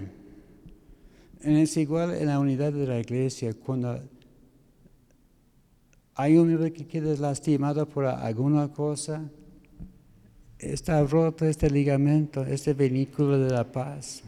Es 1.42 1.78
igual 1.78 2.16
en 2.16 2.28
la 2.28 2.40
unidad 2.40 2.74
de 2.74 2.88
la 2.88 3.00
iglesia, 3.00 3.54
cuando 3.54 4.02
hay 6.16 6.38
un 6.38 6.48
miembro 6.48 6.72
que 6.74 6.88
queda 6.88 7.16
lastimado 7.18 7.88
por 7.88 8.06
alguna 8.06 8.72
cosa, 8.72 9.30
está 10.58 11.04
roto 11.04 11.46
este 11.46 11.70
ligamento, 11.70 12.44
este 12.44 12.74
vehículo 12.74 13.38
de 13.38 13.52
la 13.52 13.70
paz. 13.72 14.24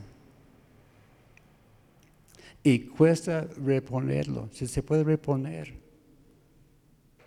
Y 2.67 2.79
cuesta 2.79 3.47
reponerlo, 3.63 4.49
si 4.51 4.67
se 4.67 4.83
puede 4.83 5.01
reponer, 5.05 5.73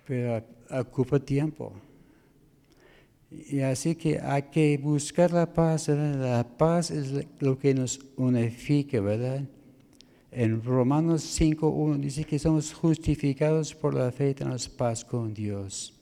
pero 0.06 0.44
ocupa 0.68 1.18
tiempo. 1.18 1.72
Y 3.30 3.60
así 3.60 3.94
que 3.94 4.20
hay 4.20 4.42
que 4.52 4.76
buscar 4.76 5.32
la 5.32 5.50
paz. 5.50 5.88
La 5.88 6.46
paz 6.58 6.90
es 6.90 7.26
lo 7.38 7.58
que 7.58 7.72
nos 7.72 8.00
unifica, 8.18 9.00
¿verdad? 9.00 9.42
En 10.30 10.62
Romanos 10.62 11.22
5.1 11.40 11.96
dice 12.00 12.24
que 12.24 12.38
somos 12.38 12.74
justificados 12.74 13.74
por 13.74 13.94
la 13.94 14.12
fe 14.12 14.28
y 14.28 14.34
tenemos 14.34 14.68
paz 14.68 15.02
con 15.06 15.32
Dios. 15.32 15.98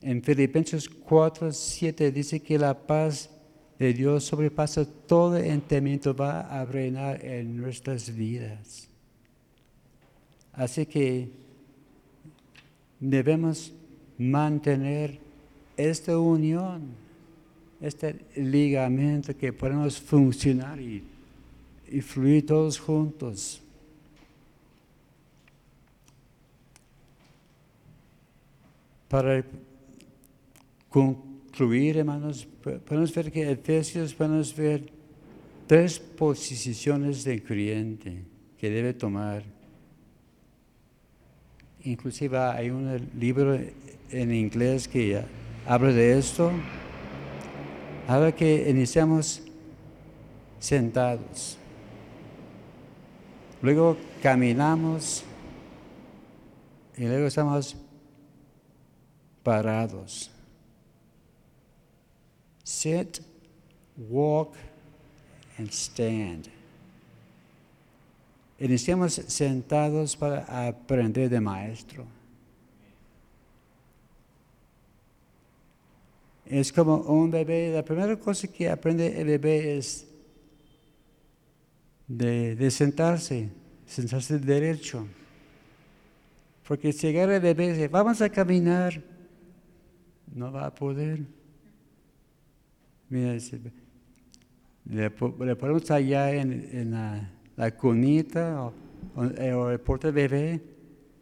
En 0.00 0.24
Filipenses 0.24 0.90
4.7 0.90 2.10
dice 2.10 2.40
que 2.40 2.58
la 2.58 2.84
paz 2.84 3.30
de 3.82 3.92
Dios 3.92 4.24
sobrepasa 4.24 4.84
todo 4.84 5.36
entendimiento, 5.36 6.14
va 6.14 6.40
a 6.40 6.64
reinar 6.64 7.24
en 7.24 7.56
nuestras 7.56 8.14
vidas. 8.14 8.88
Así 10.52 10.86
que 10.86 11.28
debemos 13.00 13.72
mantener 14.18 15.18
esta 15.76 16.18
unión, 16.18 16.94
este 17.80 18.24
ligamento 18.36 19.36
que 19.36 19.52
podemos 19.52 20.00
funcionar 20.00 20.80
y 20.80 21.02
y 21.92 22.00
fluir 22.00 22.46
todos 22.46 22.78
juntos. 22.80 23.60
Para 29.08 29.44
concluir, 31.52 31.98
hermanos, 31.98 32.48
podemos 32.86 33.14
ver 33.14 33.30
que 33.30 33.50
Efesios, 33.50 34.14
podemos 34.14 34.56
ver 34.56 34.90
tres 35.66 35.98
posiciones 35.98 37.24
del 37.24 37.42
creyente 37.42 38.24
que 38.56 38.70
debe 38.70 38.94
tomar. 38.94 39.42
Inclusive 41.84 42.38
hay 42.38 42.70
un 42.70 43.10
libro 43.18 43.58
en 44.10 44.34
inglés 44.34 44.88
que 44.88 45.22
habla 45.66 45.92
de 45.92 46.18
esto. 46.18 46.50
Habla 48.08 48.32
que 48.32 48.70
iniciamos 48.70 49.42
sentados. 50.58 51.58
Luego 53.60 53.98
caminamos 54.22 55.22
y 56.96 57.04
luego 57.04 57.26
estamos 57.26 57.76
parados. 59.42 60.31
Sit, 62.72 63.20
walk, 64.08 64.56
and 65.58 65.70
stand. 65.70 66.48
Iniciamos 68.58 69.12
sentados 69.28 70.16
para 70.16 70.66
aprender 70.68 71.28
de 71.28 71.38
maestro. 71.38 72.06
Es 76.46 76.72
como 76.72 76.96
un 76.96 77.30
bebé, 77.30 77.72
la 77.74 77.84
primera 77.84 78.16
cosa 78.16 78.48
que 78.48 78.70
aprende 78.70 79.20
el 79.20 79.26
bebé 79.26 79.76
es 79.76 80.06
de, 82.08 82.70
sentarse, 82.70 83.50
sentarse 83.86 84.38
derecho. 84.38 85.06
Porque 86.66 86.90
si 86.94 87.08
agarra 87.08 87.36
el 87.36 87.42
bebé 87.42 87.66
y 87.66 87.68
dice, 87.72 87.88
vamos 87.88 88.22
a 88.22 88.30
caminar, 88.30 89.02
no 90.34 90.50
va 90.50 90.66
a 90.66 90.74
poder. 90.74 91.20
Mira, 93.12 93.34
le, 94.86 95.10
le 95.46 95.56
ponemos 95.56 95.90
allá 95.90 96.32
en, 96.32 96.90
la, 96.90 97.30
la 97.56 97.70
cunita 97.76 98.72
o, 99.16 99.24
eh, 99.36 99.72
el 99.74 99.80
porte 99.80 100.10
bebé 100.10 100.62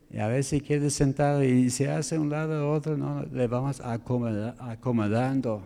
y 0.08 0.18
a 0.18 0.28
ver 0.28 0.44
si 0.44 0.60
quiere 0.60 0.88
sentado 0.90 1.42
y 1.42 1.68
se 1.70 1.90
hace 1.90 2.16
un 2.16 2.30
lado 2.30 2.68
o 2.70 2.72
otro, 2.72 2.96
no, 2.96 3.24
le 3.24 3.48
vamos 3.48 3.80
acomoda- 3.80 4.54
acomodando. 4.60 5.62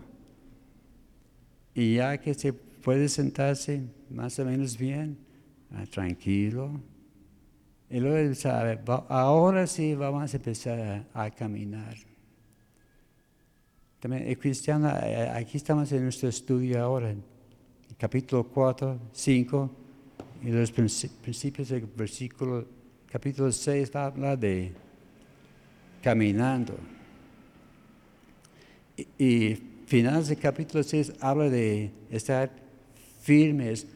Y 1.75 1.97
ya 1.97 2.17
que 2.17 2.33
se 2.33 2.55
puede 2.55 3.11
sentarse 3.11 3.83
más 4.09 4.39
o 4.39 4.47
menos 4.47 4.79
bien, 4.79 5.19
ah, 5.73 5.85
tranquilo. 5.91 6.81
Y 7.91 8.01
luego 8.01 8.17
él 8.17 8.35
sabe, 8.35 8.77
"Va- 8.77 9.05
ahora 9.11 9.67
sí 9.67 9.95
vamos 9.95 10.33
a 10.33 10.37
empezar 10.39 11.05
a 11.13 11.31
caminar. 11.31 11.97
También 14.05 14.25
eh, 14.29 15.31
aquí 15.35 15.57
estamos 15.57 15.91
en 15.91 16.03
nuestro 16.03 16.29
estudio 16.29 16.79
ahora, 16.83 17.11
en 17.11 17.25
capítulo 17.97 18.45
4, 18.45 18.99
5, 19.15 19.71
y 20.43 20.51
los 20.51 20.75
princi- 20.75 21.09
principios 21.23 21.71
del 21.71 21.87
versículo, 21.87 22.67
capítulo 23.11 23.51
6 23.51 23.91
va 23.97 24.03
a 24.03 24.07
hablar 24.09 24.39
de 24.39 24.73
caminando. 26.03 26.77
Y, 28.95 29.25
y 29.25 29.55
finales 29.87 30.29
del 30.29 30.39
capítulo 30.39 30.83
6 30.85 31.15
habla 31.19 31.49
de 31.49 31.91
estar 32.11 32.51
firmes, 33.23 33.87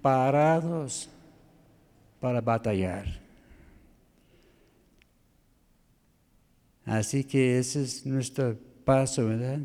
parados 0.00 1.10
para 2.20 2.40
batallar. 2.40 3.06
Así 6.84 7.24
que 7.24 7.58
ese 7.58 7.82
es 7.82 8.06
nuestro 8.06 8.67
paso, 8.88 9.26
¿verdad? 9.26 9.60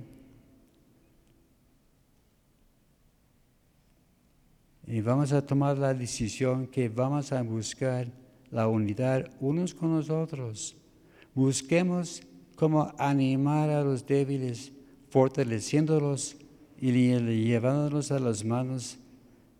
Y 4.86 5.00
vamos 5.00 5.32
a 5.32 5.42
tomar 5.46 5.78
la 5.78 5.94
decisión 5.94 6.68
que 6.68 6.90
vamos 6.90 7.32
a 7.32 7.42
buscar 7.42 8.12
la 8.52 8.68
unidad 8.68 9.32
unos 9.40 9.74
con 9.74 9.96
los 9.96 10.10
otros. 10.10 10.76
Busquemos 11.34 12.22
cómo 12.58 12.94
animar 12.98 13.70
a 13.70 13.82
los 13.82 14.06
débiles, 14.06 14.74
fortaleciéndolos 15.10 16.36
y 16.78 16.92
llevándolos 16.92 18.12
a 18.12 18.20
las 18.20 18.44
manos, 18.44 18.98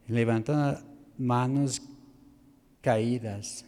levantando 0.10 0.82
manos 1.18 1.82
caídas, 2.82 3.64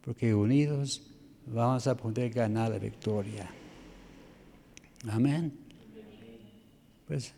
porque 0.00 0.34
unidos 0.34 1.02
vamos 1.44 1.86
a 1.86 1.94
poder 1.94 2.30
ganar 2.30 2.70
la 2.70 2.78
victoria. 2.78 3.50
Amén. 5.06 5.52
Pues, 7.06 7.34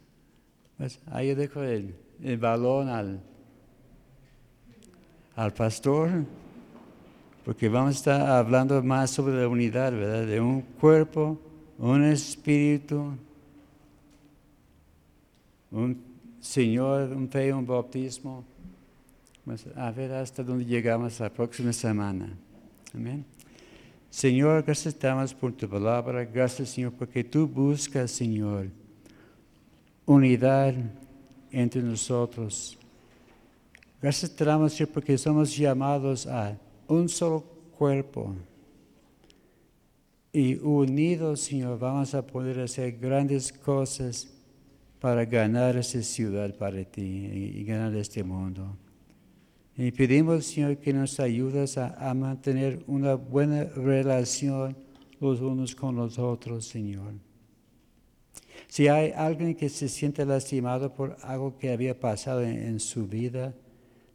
pues 0.78 0.98
ahí 1.06 1.34
dejo 1.34 1.62
el, 1.62 1.94
el 2.22 2.38
balón 2.38 2.88
al, 2.88 3.20
al 5.36 5.52
pastor, 5.52 6.24
porque 7.44 7.68
vamos 7.68 7.94
a 7.94 7.98
estar 7.98 8.20
hablando 8.22 8.82
más 8.82 9.10
sobre 9.10 9.40
la 9.40 9.48
unidad, 9.48 9.92
¿verdad? 9.92 10.26
De 10.26 10.40
un 10.40 10.62
cuerpo, 10.62 11.38
un 11.78 12.04
espíritu, 12.04 13.12
un 15.70 16.02
Señor, 16.40 17.12
un 17.12 17.28
fe, 17.28 17.52
un 17.52 17.66
bautismo. 17.66 18.44
Pues, 19.44 19.66
a 19.76 19.90
ver 19.90 20.12
hasta 20.12 20.42
dónde 20.42 20.64
llegamos 20.64 21.18
la 21.20 21.30
próxima 21.30 21.72
semana. 21.72 22.28
Amén. 22.94 23.24
Señor, 24.10 24.64
gracias 24.64 24.96
te 24.96 25.06
damos 25.06 25.32
por 25.32 25.52
tu 25.52 25.68
palabra. 25.68 26.24
Gracias, 26.24 26.70
Señor, 26.70 26.92
porque 26.92 27.22
tú 27.22 27.46
buscas, 27.46 28.10
Señor, 28.10 28.66
unidad 30.04 30.74
entre 31.52 31.80
nosotros. 31.80 32.76
Gracias 34.02 34.34
te 34.34 34.44
damos, 34.44 34.72
Señor, 34.72 34.92
porque 34.92 35.16
somos 35.16 35.56
llamados 35.56 36.26
a 36.26 36.58
un 36.88 37.08
solo 37.08 37.44
cuerpo. 37.78 38.34
Y 40.32 40.56
unidos, 40.56 41.40
Señor, 41.40 41.78
vamos 41.78 42.12
a 42.12 42.26
poder 42.26 42.58
hacer 42.58 42.98
grandes 42.98 43.52
cosas 43.52 44.28
para 45.00 45.24
ganar 45.24 45.76
esa 45.76 46.02
ciudad 46.02 46.52
para 46.56 46.84
ti 46.84 47.00
y 47.00 47.64
ganar 47.64 47.94
este 47.94 48.24
mundo. 48.24 48.76
Y 49.82 49.92
pedimos, 49.92 50.44
Señor, 50.44 50.76
que 50.76 50.92
nos 50.92 51.18
ayudes 51.20 51.78
a, 51.78 52.12
mantener 52.12 52.84
una 52.86 53.14
buena 53.14 53.64
relación 53.64 54.76
los 55.20 55.40
unos 55.40 55.74
con 55.74 55.96
los 55.96 56.18
otros, 56.18 56.66
Señor. 56.66 57.14
Si 58.68 58.88
hay 58.88 59.10
alguien 59.12 59.54
que 59.54 59.70
se 59.70 59.88
siente 59.88 60.26
lastimado 60.26 60.92
por 60.92 61.16
algo 61.22 61.56
que 61.56 61.72
había 61.72 61.98
pasado 61.98 62.42
en, 62.42 62.78
su 62.78 63.06
vida, 63.06 63.54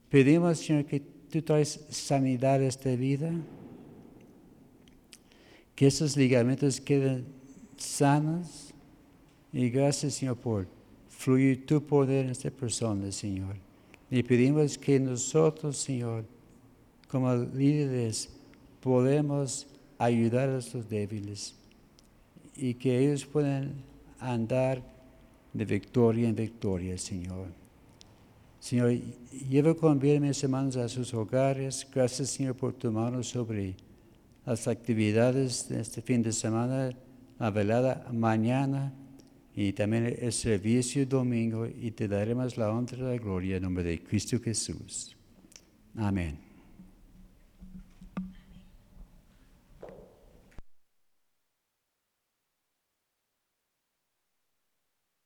pedimos, 0.07 0.59
Señor, 0.59 0.85
que 0.85 0.99
tú 0.99 1.41
traes 1.41 1.83
sanidad 1.89 2.61
a 2.61 2.67
esta 2.67 2.95
vida, 2.95 3.31
que 5.73 5.87
esos 5.87 6.15
ligamentos 6.15 6.79
queden 6.79 7.25
sanos. 7.75 8.71
Y 9.51 9.71
gracias, 9.71 10.13
Señor, 10.13 10.37
por 10.37 10.67
fluir 11.09 11.65
tu 11.65 11.83
poder 11.83 12.25
en 12.25 12.31
esta 12.33 12.51
persona, 12.51 13.11
Señor. 13.11 13.64
Y 14.09 14.23
pedimos 14.23 14.77
que 14.77 14.99
nosotros, 14.99 15.77
Señor, 15.77 16.25
como 17.07 17.33
líderes, 17.33 18.29
podemos 18.79 19.67
ayudar 19.97 20.49
a 20.49 20.59
estos 20.59 20.87
débiles 20.87 21.55
y 22.55 22.73
que 22.75 22.99
ellos 22.99 23.25
puedan 23.25 23.73
andar 24.19 24.81
de 25.53 25.65
victoria 25.65 26.29
en 26.29 26.35
victoria, 26.35 26.97
Señor. 26.97 27.47
Señor, 28.59 28.91
lleva 29.49 29.75
con 29.75 29.99
bien 29.99 30.23
mis 30.23 30.43
hermanos 30.43 30.75
a 30.77 30.89
sus 30.89 31.13
hogares. 31.13 31.87
Gracias, 31.93 32.31
Señor, 32.31 32.55
por 32.55 32.73
tu 32.73 32.91
mano 32.91 33.23
sobre 33.23 33.75
las 34.45 34.67
actividades 34.67 35.67
de 35.69 35.81
este 35.81 36.01
fin 36.01 36.21
de 36.21 36.31
semana, 36.31 36.91
la 37.39 37.49
velada 37.51 38.07
mañana 38.11 38.93
y 39.55 39.71
también 39.73 40.17
el 40.19 40.33
servicio 40.33 41.05
domingo 41.05 41.65
y 41.65 41.91
te 41.91 42.07
daremos 42.07 42.57
la 42.57 42.69
honra 42.69 42.97
y 42.97 43.01
la 43.01 43.17
gloria 43.17 43.55
en 43.55 43.63
nombre 43.63 43.83
de 43.83 44.03
Cristo 44.03 44.39
Jesús. 44.39 45.15
Amén. 45.95 46.44